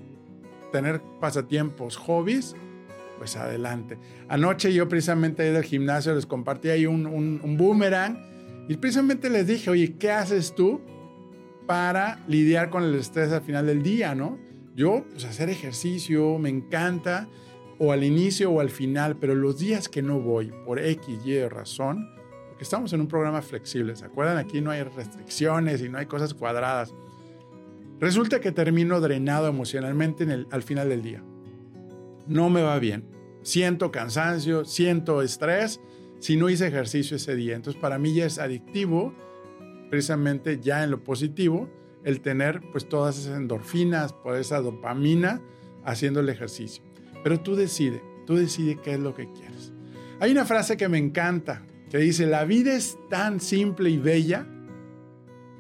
tener 0.73 1.01
pasatiempos, 1.21 1.97
hobbies, 1.97 2.57
pues 3.17 3.37
adelante. 3.37 3.97
Anoche 4.29 4.75
yo 4.75 4.89
precisamente 4.89 5.45
ahí 5.45 5.53
del 5.53 5.63
gimnasio 5.63 6.13
les 6.13 6.27
compartí 6.27 6.71
ahí 6.71 6.85
un, 6.85 7.07
un, 7.07 7.57
boomerang 7.57 8.19
y 8.69 8.77
precisamente 8.77 9.31
les 9.31 9.47
dije, 9.47 9.71
oye, 9.71 9.95
¿qué 9.97 10.11
haces 10.11 10.57
tú 10.57 10.81
para 11.69 12.19
lidiar 12.27 12.71
con 12.71 12.83
el 12.83 12.97
estrés 12.97 13.31
al 13.31 13.43
final 13.43 13.67
del 13.67 13.85
día, 13.85 14.17
no? 14.17 14.37
Yo, 14.75 15.05
pues 15.13 15.25
hacer 15.25 15.49
ejercicio, 15.49 16.41
me 16.41 16.49
encanta, 16.49 17.29
o 17.79 17.93
al 17.93 18.03
inicio 18.03 18.51
o 18.51 18.59
al 18.59 18.71
final, 18.71 19.17
pero 19.17 19.37
los 19.37 19.61
días 19.61 19.89
que 19.89 20.03
no 20.03 20.19
voy 20.19 20.53
por 20.67 20.81
X, 20.81 21.25
Y 21.25 21.47
razón, 21.47 22.09
porque 22.55 22.63
estamos 22.63 22.93
en 22.93 23.01
un 23.01 23.09
programa 23.09 23.43
flexible, 23.43 23.97
¿se 23.97 24.05
acuerdan? 24.05 24.39
Aquí 24.39 24.61
no 24.61 24.71
hay 24.71 24.85
restricciones 24.85 25.83
y 25.83 25.89
no 25.89 25.99
hay 25.99 26.07
cosas 26.07 26.35
cuadradas. 26.35 26.95
Resulta 27.99 28.41
que 28.41 28.53
termino 28.53 29.01
drenado 29.01 29.49
emocionalmente 29.49 30.23
en 30.23 30.31
el, 30.31 30.47
al 30.53 30.63
final 30.63 30.89
del 30.89 31.03
día 31.03 31.21
no 32.29 32.51
me 32.51 32.63
va 32.63 32.79
bien. 32.79 33.05
Siento 33.43 33.91
cansancio, 33.91 34.65
siento 34.65 35.21
estrés 35.21 35.81
si 36.21 36.37
no 36.37 36.49
hice 36.49 36.69
ejercicio 36.69 37.17
ese 37.17 37.35
día. 37.35 37.57
Entonces 37.57 37.81
para 37.83 37.99
mí 37.99 38.15
ya 38.15 38.25
es 38.25 38.39
adictivo, 38.39 39.13
precisamente 39.91 40.61
ya 40.61 40.85
en 40.85 40.93
lo 40.93 41.03
positivo, 41.03 41.69
el 42.05 42.21
tener 42.21 42.63
pues 42.71 42.89
todas 42.89 43.19
esas 43.19 43.37
endorfinas, 43.37 44.13
por 44.13 44.37
esa 44.37 44.61
dopamina 44.61 45.43
haciendo 45.85 46.21
el 46.21 46.29
ejercicio. 46.29 46.85
Pero 47.25 47.41
tú 47.41 47.57
decide, 47.57 48.01
tú 48.29 48.37
decide 48.37 48.79
qué 48.81 48.95
es 48.95 49.01
lo 49.01 49.13
que 49.13 49.29
quieres. 49.33 49.73
Hay 50.21 50.31
una 50.31 50.45
frase 50.45 50.77
que 50.77 50.89
me 50.89 50.99
encanta, 50.99 51.67
que 51.95 52.01
dice, 52.01 52.27
la 52.27 52.45
vida 52.45 52.75
es 52.75 52.99
tan 53.09 53.39
simple 53.39 53.89
y 53.89 53.99
bella 53.99 54.49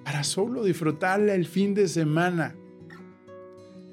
para 0.05 0.25
solo 0.25 0.64
disfrutarla 0.64 1.33
el 1.33 1.47
fin 1.47 1.75
de 1.75 1.87
semana. 1.87 2.57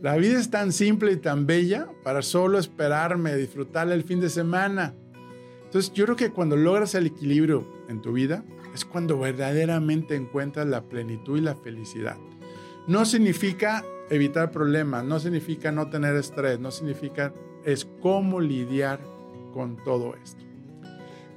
La 0.02 0.18
vida 0.18 0.40
es 0.40 0.50
tan 0.50 0.72
simple 0.72 1.12
y 1.12 1.18
tan 1.18 1.46
bella 1.46 1.88
para 2.04 2.24
solo 2.24 2.58
esperarme, 2.58 3.36
disfrutarla 3.36 3.94
el 3.94 4.04
fin 4.04 4.20
de 4.20 4.30
semana. 4.32 4.96
Entonces 5.66 5.94
yo 5.94 6.06
creo 6.06 6.16
que 6.16 6.32
cuando 6.32 6.56
logras 6.56 6.96
el 6.96 7.06
equilibrio 7.06 7.64
en 7.90 8.02
tu 8.02 8.12
vida 8.12 8.44
es 8.74 8.86
cuando 8.86 9.20
verdaderamente 9.20 10.16
encuentras 10.16 10.66
la 10.66 10.82
plenitud 10.82 11.38
y 11.38 11.42
la 11.42 11.54
felicidad. 11.54 12.18
No 12.88 13.06
significa 13.06 13.86
evitar 14.10 14.50
problemas, 14.50 15.06
no 15.06 15.20
significa 15.20 15.72
no 15.72 15.92
tener 15.92 16.16
estrés, 16.16 16.60
no 16.60 16.72
significa 16.72 17.36
es 17.66 17.88
cómo 18.02 18.42
lidiar 18.42 19.00
con 19.54 19.78
todo 19.84 20.16
esto. 20.16 20.51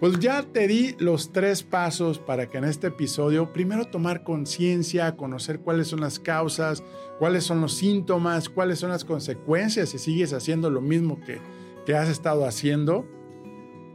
Pues 0.00 0.18
ya 0.18 0.42
te 0.42 0.66
di 0.66 0.96
los 0.98 1.32
tres 1.32 1.62
pasos 1.62 2.18
para 2.18 2.48
que 2.50 2.58
en 2.58 2.64
este 2.64 2.88
episodio 2.88 3.52
primero 3.52 3.84
tomar 3.84 4.24
conciencia, 4.24 5.16
conocer 5.16 5.60
cuáles 5.60 5.88
son 5.88 6.00
las 6.00 6.18
causas, 6.18 6.82
cuáles 7.18 7.44
son 7.44 7.60
los 7.60 7.74
síntomas, 7.74 8.48
cuáles 8.48 8.80
son 8.80 8.90
las 8.90 9.04
consecuencias 9.04 9.90
si 9.90 9.98
sigues 9.98 10.32
haciendo 10.32 10.68
lo 10.68 10.80
mismo 10.80 11.20
que, 11.20 11.38
que 11.86 11.94
has 11.94 12.08
estado 12.08 12.44
haciendo. 12.44 13.06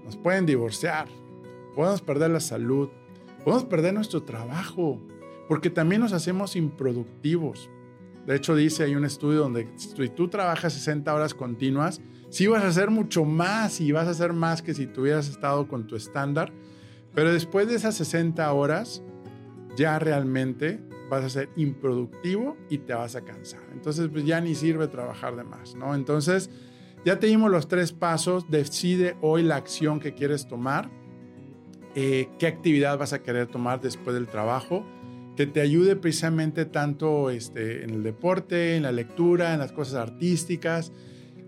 Nos 0.06 0.16
pueden 0.16 0.46
divorciar, 0.46 1.08
podemos 1.76 2.02
perder 2.02 2.32
la 2.32 2.40
salud, 2.40 2.90
podemos 3.44 3.66
perder 3.66 3.94
nuestro 3.94 4.24
trabajo, 4.24 5.00
porque 5.50 5.70
también 5.70 6.02
nos 6.02 6.14
hacemos 6.14 6.56
improductivos. 6.56 7.70
De 8.30 8.36
hecho, 8.36 8.56
dice, 8.56 8.84
hay 8.84 8.94
un 8.94 9.06
estudio 9.06 9.40
donde 9.40 9.68
si 9.76 10.08
tú 10.10 10.28
trabajas 10.28 10.74
60 10.74 11.12
horas 11.12 11.34
continuas, 11.34 12.00
sí 12.30 12.46
vas 12.46 12.64
a 12.64 12.68
hacer 12.68 12.92
mucho 12.92 13.26
más 13.26 13.82
y 13.82 13.92
vas 13.92 14.06
a 14.06 14.12
hacer 14.12 14.34
más 14.34 14.62
que 14.62 14.76
si 14.76 14.86
tuvieras 14.86 15.28
estado 15.28 15.68
con 15.68 15.88
tu 15.88 15.96
estándar, 15.96 16.54
pero 17.16 17.34
después 17.34 17.68
de 17.68 17.74
esas 17.74 17.96
60 17.96 18.54
horas, 18.54 19.02
ya 19.76 19.98
realmente 19.98 20.80
vas 21.10 21.24
a 21.24 21.30
ser 21.30 21.50
improductivo 21.56 22.56
y 22.70 22.78
te 22.78 22.94
vas 22.94 23.16
a 23.16 23.22
cansar. 23.22 23.64
Entonces, 23.74 24.10
pues 24.12 24.24
ya 24.26 24.40
ni 24.42 24.54
sirve 24.54 24.88
trabajar 24.88 25.36
de 25.36 25.44
más, 25.44 25.74
¿no? 25.74 25.96
Entonces, 25.96 26.52
ya 27.04 27.18
te 27.18 27.26
dimos 27.26 27.50
los 27.50 27.68
tres 27.68 27.94
pasos. 27.94 28.46
Decide 28.48 29.18
hoy 29.22 29.42
la 29.42 29.56
acción 29.56 30.00
que 30.00 30.14
quieres 30.14 30.48
tomar, 30.48 30.92
eh, 31.96 32.30
qué 32.38 32.46
actividad 32.46 33.00
vas 33.00 33.12
a 33.12 33.24
querer 33.24 33.48
tomar 33.48 33.82
después 33.82 34.14
del 34.14 34.28
trabajo, 34.28 34.86
que 35.40 35.48
te 35.48 35.62
ayude 35.62 35.96
precisamente 35.96 36.66
tanto 36.66 37.30
este, 37.30 37.86
en 37.86 37.92
el 37.92 38.04
deporte, 38.04 38.76
en 38.76 38.84
la 38.84 38.92
lectura, 38.92 39.54
en 39.54 39.60
las 39.60 39.72
cosas 39.72 39.96
artísticas, 39.96 40.92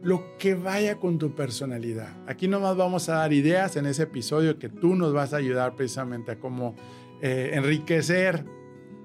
lo 0.01 0.37
que 0.37 0.55
vaya 0.55 0.95
con 0.95 1.17
tu 1.17 1.35
personalidad. 1.35 2.15
Aquí 2.25 2.47
nomás 2.47 2.77
vamos 2.77 3.09
a 3.09 3.15
dar 3.15 3.33
ideas 3.33 3.75
en 3.75 3.85
ese 3.85 4.03
episodio 4.03 4.57
que 4.57 4.69
tú 4.69 4.95
nos 4.95 5.11
vas 5.11 5.33
a 5.33 5.37
ayudar 5.37 5.75
precisamente 5.75 6.31
a 6.31 6.39
cómo 6.39 6.73
eh, 7.21 7.51
enriquecer 7.51 8.45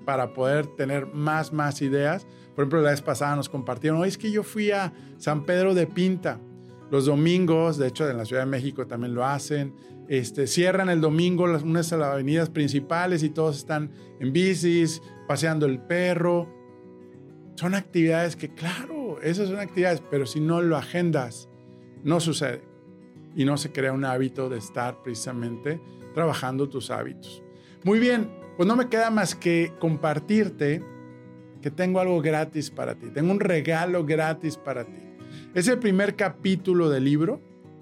para 0.05 0.33
poder 0.33 0.69
tener 0.77 1.07
más, 1.07 1.53
más 1.53 1.83
ideas. 1.83 2.25
Por 2.55 2.63
ejemplo, 2.63 2.81
la 2.81 2.91
vez 2.91 3.03
pasada 3.03 3.35
nos 3.35 3.49
compartieron, 3.49 4.05
es 4.05 4.17
que 4.17 4.31
yo 4.31 4.45
fui 4.45 4.71
a 4.71 4.93
San 5.17 5.47
Pedro 5.47 5.75
de 5.75 5.89
Pinta. 5.89 6.39
los 6.93 7.07
domingos, 7.07 7.77
de 7.77 7.89
hecho 7.89 8.09
en 8.09 8.19
la 8.19 8.25
Ciudad 8.25 8.43
de 8.45 8.51
México 8.53 8.87
también 8.87 9.17
lo 9.17 9.27
hacen. 9.27 9.75
Este, 10.09 10.47
cierran 10.47 10.89
el 10.89 11.01
domingo 11.01 11.47
las, 11.47 11.63
unas 11.63 11.93
avenidas 11.93 12.51
principales 12.51 13.23
y 13.23 13.31
todos 13.31 13.57
están 13.57 13.91
en 14.21 14.33
bicis, 14.33 15.03
paseando 15.27 15.67
el 15.67 15.81
perro. 15.81 16.49
Son 17.57 17.75
actividades 17.75 18.37
que, 18.37 18.55
claro, 18.55 19.21
esas 19.23 19.49
son 19.49 19.59
actividades, 19.59 20.03
pero 20.11 20.27
si 20.27 20.41
no 20.41 20.63
lo 20.63 20.77
agendas, 20.77 21.49
no 22.05 22.21
sucede. 22.21 22.63
Y 23.35 23.45
no 23.45 23.57
se 23.57 23.73
crea 23.73 23.93
un 23.93 24.05
hábito 24.05 24.49
de 24.49 24.59
estar 24.59 25.03
precisamente 25.03 25.81
trabajando 26.15 26.69
tus 26.69 26.91
hábitos. 26.91 27.43
Muy 27.85 27.99
bien, 27.99 28.31
pues 28.57 28.67
no 28.67 28.77
me 28.77 28.89
queda 28.89 29.11
más 29.11 29.35
que 29.35 29.73
compartirte 29.79 30.83
que 31.61 31.71
tengo 31.71 32.01
algo 32.01 32.23
gratis 32.23 32.71
para 32.71 32.95
ti. 32.95 33.09
Tengo 33.13 33.33
un 33.33 33.41
regalo 33.41 34.05
gratis 34.05 34.57
para 34.57 34.85
ti. 34.85 35.03
Es 35.55 35.69
el 35.69 35.79
primer 35.79 36.17
capítulo 36.17 36.89
del 36.89 37.05
libro 37.05 37.41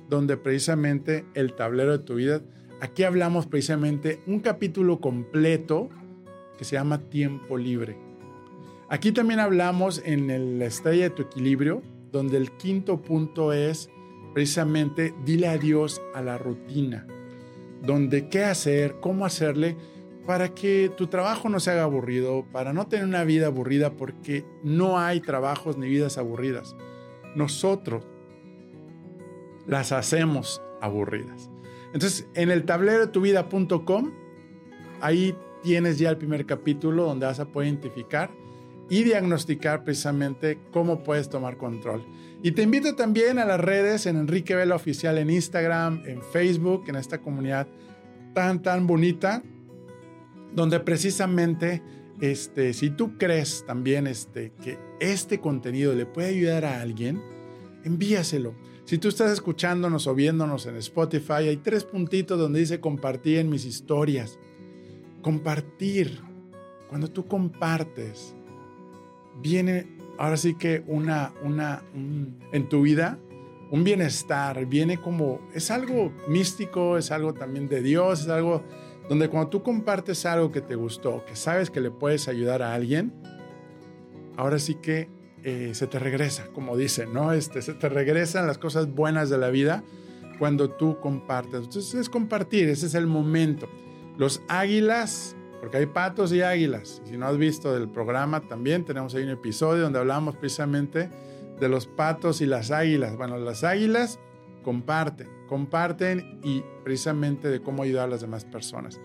donde 0.09 0.37
precisamente 0.37 1.25
el 1.35 1.55
tablero 1.55 1.93
de 1.93 2.05
tu 2.05 2.17
vida, 2.17 2.43
aquí 2.81 3.03
hablamos 3.03 3.47
precisamente 3.47 4.21
un 4.27 4.41
capítulo 4.41 5.01
completo 5.01 5.89
que 6.59 6.65
se 6.65 6.77
llama 6.77 6.99
tiempo 6.99 7.57
libre. 7.57 7.97
Aquí 8.89 9.13
también 9.13 9.41
hablamos 9.41 10.03
en 10.05 10.59
la 10.59 10.67
estrella 10.67 11.05
de 11.05 11.11
tu 11.11 11.23
equilibrio, 11.23 11.83
donde 12.13 12.37
el 12.37 12.53
quinto 12.53 13.03
punto 13.03 13.53
es 13.53 13.91
precisamente 14.35 15.15
dile 15.25 15.49
adiós 15.49 16.03
a 16.15 16.23
la 16.23 16.39
rutina, 16.39 17.07
donde 17.83 18.29
qué 18.29 18.45
hacer, 18.45 18.97
cómo 19.01 19.25
hacerle 19.25 19.77
para 20.27 20.55
que 20.55 20.91
tu 20.97 21.07
trabajo 21.07 21.49
no 21.49 21.61
se 21.61 21.71
haga 21.71 21.85
aburrido, 21.85 22.47
para 22.51 22.73
no 22.73 22.87
tener 22.87 23.05
una 23.05 23.25
vida 23.25 23.47
aburrida, 23.47 23.93
porque 23.93 24.45
no 24.63 24.99
hay 24.99 25.21
trabajos 25.21 25.77
ni 25.77 25.89
vidas 25.89 26.19
aburridas. 26.19 26.77
Nosotros 27.35 28.05
las 29.67 29.93
hacemos 29.93 30.63
aburridas. 30.81 31.51
Entonces, 31.93 32.27
en 32.35 32.51
el 32.51 32.65
tablero 32.65 33.07
de 33.07 33.07
tu 33.07 33.21
vida.com, 33.21 34.13
ahí 35.01 35.37
tienes 35.63 35.99
ya 35.99 36.11
el 36.11 36.19
primer 36.19 36.45
capítulo 36.45 37.05
donde 37.05 37.27
vas 37.27 37.41
a 37.41 37.47
poder 37.47 37.69
identificar 37.69 38.31
y 38.89 39.03
diagnosticar 39.03 39.85
precisamente 39.85 40.59
cómo 40.73 41.03
puedes 41.03 41.29
tomar 41.29 41.57
control. 41.57 42.05
Y 42.43 42.53
te 42.53 42.63
invito 42.63 42.95
también 42.95 43.39
a 43.39 43.45
las 43.45 43.61
redes 43.61 44.07
en 44.07 44.17
Enrique 44.17 44.55
Vela 44.55 44.75
Oficial 44.75 45.17
en 45.19 45.31
Instagram, 45.31 46.03
en 46.07 46.21
Facebook, 46.23 46.85
en 46.89 46.97
esta 46.97 47.23
comunidad 47.23 47.67
tan, 48.35 48.61
tan 48.61 48.87
bonita, 48.87 49.43
donde 50.53 50.81
precisamente, 50.81 51.83
este, 52.21 52.75
si 52.75 52.91
tú 52.91 53.17
crees 53.17 53.65
también 53.67 54.07
este, 54.07 54.53
que 54.63 54.79
este 55.01 55.41
contenido 55.41 55.95
le 55.95 56.05
puede 56.05 56.29
ayudar 56.29 56.67
a 56.67 56.83
alguien, 56.83 57.23
envíaselo. 57.85 58.55
Si 58.85 58.99
tú 58.99 59.09
estás 59.09 59.33
escuchándonos 59.33 60.07
o 60.07 60.15
viéndonos 60.15 60.67
en 60.67 60.77
Spotify, 60.77 61.49
hay 61.49 61.57
tres 61.57 61.85
puntitos 61.85 62.39
donde 62.39 62.61
dice 62.61 62.81
compartir 62.81 63.39
en 63.39 63.49
mis 63.49 63.65
historias. 63.65 64.39
Compartir. 65.23 66.21
Cuando 66.89 67.09
tú 67.09 67.27
compartes, 67.27 68.35
viene 69.41 69.87
ahora 70.19 70.37
sí 70.37 70.55
que 70.55 70.85
una, 70.87 71.33
una, 71.43 71.83
en 71.95 72.69
tu 72.69 72.83
vida, 72.83 73.19
un 73.71 73.85
bienestar, 73.85 74.67
viene 74.67 75.01
como, 75.01 75.41
es 75.55 75.71
algo 75.71 76.13
místico, 76.29 76.99
es 76.99 77.11
algo 77.11 77.35
también 77.35 77.69
de 77.69 77.83
Dios, 77.83 78.21
es 78.21 78.29
algo 78.29 78.63
donde 79.09 79.29
cuando 79.29 79.49
tú 79.49 79.63
compartes 79.63 80.25
algo 80.27 80.53
que 80.53 80.61
te 80.61 80.77
gustó, 80.77 81.25
que 81.25 81.37
sabes 81.37 81.71
que 81.71 81.81
le 81.81 81.91
puedes 81.91 82.29
ayudar 82.29 82.63
a 82.63 82.75
alguien, 82.75 83.13
ahora 84.37 84.59
sí 84.59 84.77
que 84.77 85.09
eh, 85.45 85.75
se 85.75 85.87
te 85.87 85.99
regresa, 85.99 86.47
como 86.55 86.75
dicen, 86.75 87.13
¿no? 87.13 87.33
Este, 87.33 87.61
se 87.61 87.75
te 87.75 87.91
regresan 87.91 88.47
las 88.47 88.57
cosas 88.57 88.91
buenas 88.91 89.29
de 89.29 89.37
la 89.37 89.51
vida 89.51 89.85
cuando 90.39 90.71
tú 90.71 90.99
compartes. 91.01 91.65
Entonces 91.65 91.95
es 91.95 92.09
compartir, 92.09 92.71
ese 92.71 92.87
es 92.87 92.95
el 92.95 93.07
momento. 93.07 93.69
Los 94.17 94.43
águilas, 94.49 95.37
porque 95.61 95.77
hay 95.77 95.87
patos 95.87 96.33
y 96.33 96.41
águilas. 96.41 97.03
Si 97.05 97.19
no 97.19 97.27
has 97.27 97.37
visto 97.37 97.75
del 97.75 97.91
programa, 97.91 98.41
también 98.49 98.87
tenemos 98.87 99.15
ahí 99.15 99.23
un 99.23 99.29
episodio 99.29 99.83
donde 99.83 99.99
hablamos 99.99 100.35
precisamente 100.37 101.11
de 101.61 101.69
los 101.69 101.87
patos 101.87 102.41
y 102.41 102.47
las 102.47 102.71
águilas. 102.71 103.15
Bueno, 103.17 103.37
las 103.37 103.65
águilas 103.65 104.19
comparten, 104.63 105.29
comparten 105.47 106.41
y 106.43 106.65
precisamente 106.85 107.49
de 107.49 107.61
cómo 107.61 107.83
ayudar 107.83 108.05
a 108.05 108.11
las 108.13 108.23
demás 108.23 108.47
personas. 108.47 108.99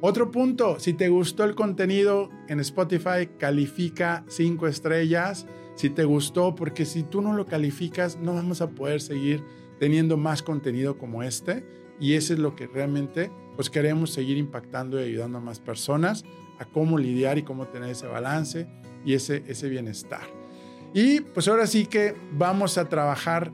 Otro 0.00 0.32
punto, 0.32 0.80
si 0.80 0.92
te 0.92 1.08
gustó 1.08 1.44
el 1.44 1.54
contenido 1.54 2.30
en 2.48 2.58
Spotify, 2.58 3.28
califica 3.38 4.24
cinco 4.26 4.66
estrellas 4.66 5.46
si 5.74 5.90
te 5.90 6.04
gustó, 6.04 6.54
porque 6.54 6.84
si 6.84 7.02
tú 7.02 7.20
no 7.20 7.34
lo 7.34 7.46
calificas, 7.46 8.18
no 8.18 8.34
vamos 8.34 8.60
a 8.60 8.70
poder 8.70 9.00
seguir 9.00 9.42
teniendo 9.78 10.16
más 10.16 10.42
contenido 10.42 10.98
como 10.98 11.22
este. 11.22 11.64
Y 12.00 12.14
eso 12.14 12.32
es 12.32 12.38
lo 12.38 12.56
que 12.56 12.66
realmente 12.66 13.30
pues 13.56 13.70
queremos 13.70 14.10
seguir 14.10 14.36
impactando 14.36 15.00
y 15.00 15.04
ayudando 15.04 15.38
a 15.38 15.40
más 15.40 15.60
personas 15.60 16.24
a 16.58 16.64
cómo 16.64 16.98
lidiar 16.98 17.38
y 17.38 17.42
cómo 17.42 17.66
tener 17.66 17.90
ese 17.90 18.06
balance 18.06 18.68
y 19.04 19.14
ese, 19.14 19.44
ese 19.46 19.68
bienestar. 19.68 20.22
Y 20.92 21.20
pues 21.20 21.48
ahora 21.48 21.66
sí 21.66 21.86
que 21.86 22.14
vamos 22.32 22.78
a 22.78 22.88
trabajar 22.88 23.52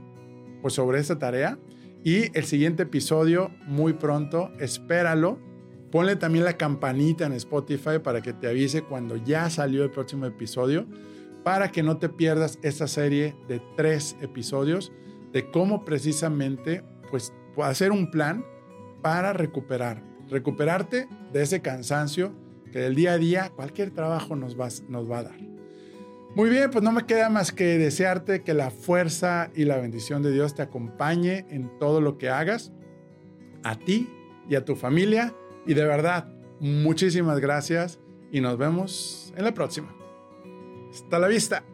pues 0.62 0.74
sobre 0.74 1.00
esta 1.00 1.18
tarea 1.18 1.59
y 2.04 2.37
el 2.37 2.44
siguiente 2.44 2.85
episodio 2.85 3.50
muy 3.66 3.94
pronto, 3.94 4.50
espéralo. 4.59 5.38
Ponle 5.90 6.16
también 6.16 6.44
la 6.44 6.56
campanita 6.56 7.26
en 7.26 7.33
Spotify 7.33 7.98
para 8.02 8.22
que 8.22 8.33
te 8.33 8.46
avise 8.46 8.83
cuando 8.83 9.16
ya 9.16 9.50
salió 9.50 9.83
el 9.85 9.90
próximo 9.90 10.24
episodio 10.24 10.87
para 11.44 11.70
que 11.70 11.83
no 11.83 11.98
te 11.98 12.09
pierdas 12.09 12.59
esta 12.62 12.87
serie 12.87 13.35
de 13.48 13.61
tres 13.76 14.16
episodios 14.20 14.92
de 15.33 15.50
cómo 15.50 15.85
precisamente 15.85 16.83
pues 17.11 17.33
hacer 17.62 17.92
un 17.92 18.11
plan 18.11 18.44
para 19.03 19.33
recuperar, 19.33 20.03
recuperarte 20.29 21.09
de 21.33 21.42
ese 21.42 21.61
cansancio 21.62 22.33
que 22.72 22.81
del 22.81 22.94
día 22.94 23.12
a 23.12 23.18
día 23.18 23.50
cualquier 23.55 23.90
trabajo 23.90 24.37
nos 24.37 24.59
va, 24.59 24.68
nos 24.88 25.11
va 25.11 25.18
a 25.18 25.22
dar. 25.24 25.50
Muy 26.35 26.48
bien, 26.48 26.70
pues 26.70 26.85
no 26.85 26.92
me 26.92 27.07
queda 27.07 27.29
más 27.29 27.50
que 27.50 27.76
desearte 27.76 28.42
que 28.42 28.55
la 28.55 28.70
fuerza 28.70 29.50
y 29.55 29.64
la 29.64 29.79
bendición 29.79 30.22
de 30.22 30.31
Dios 30.31 30.55
te 30.55 30.62
acompañe 30.62 31.44
en 31.50 31.76
todo 31.81 32.00
lo 32.00 32.18
que 32.18 32.29
hagas, 32.29 32.72
a 33.64 33.76
ti 33.76 34.09
y 34.48 34.55
a 34.55 34.64
tu 34.64 34.76
familia. 34.76 35.35
Y 35.66 35.74
de 35.74 35.85
verdad, 35.85 36.33
muchísimas 36.61 37.40
gracias 37.40 37.98
y 38.31 38.40
nos 38.40 38.57
vemos 38.59 39.35
en 39.37 39.44
la 39.44 39.53
próxima. 39.53 39.99
Hasta 40.90 41.18
la 41.18 41.29
vista. 41.29 41.64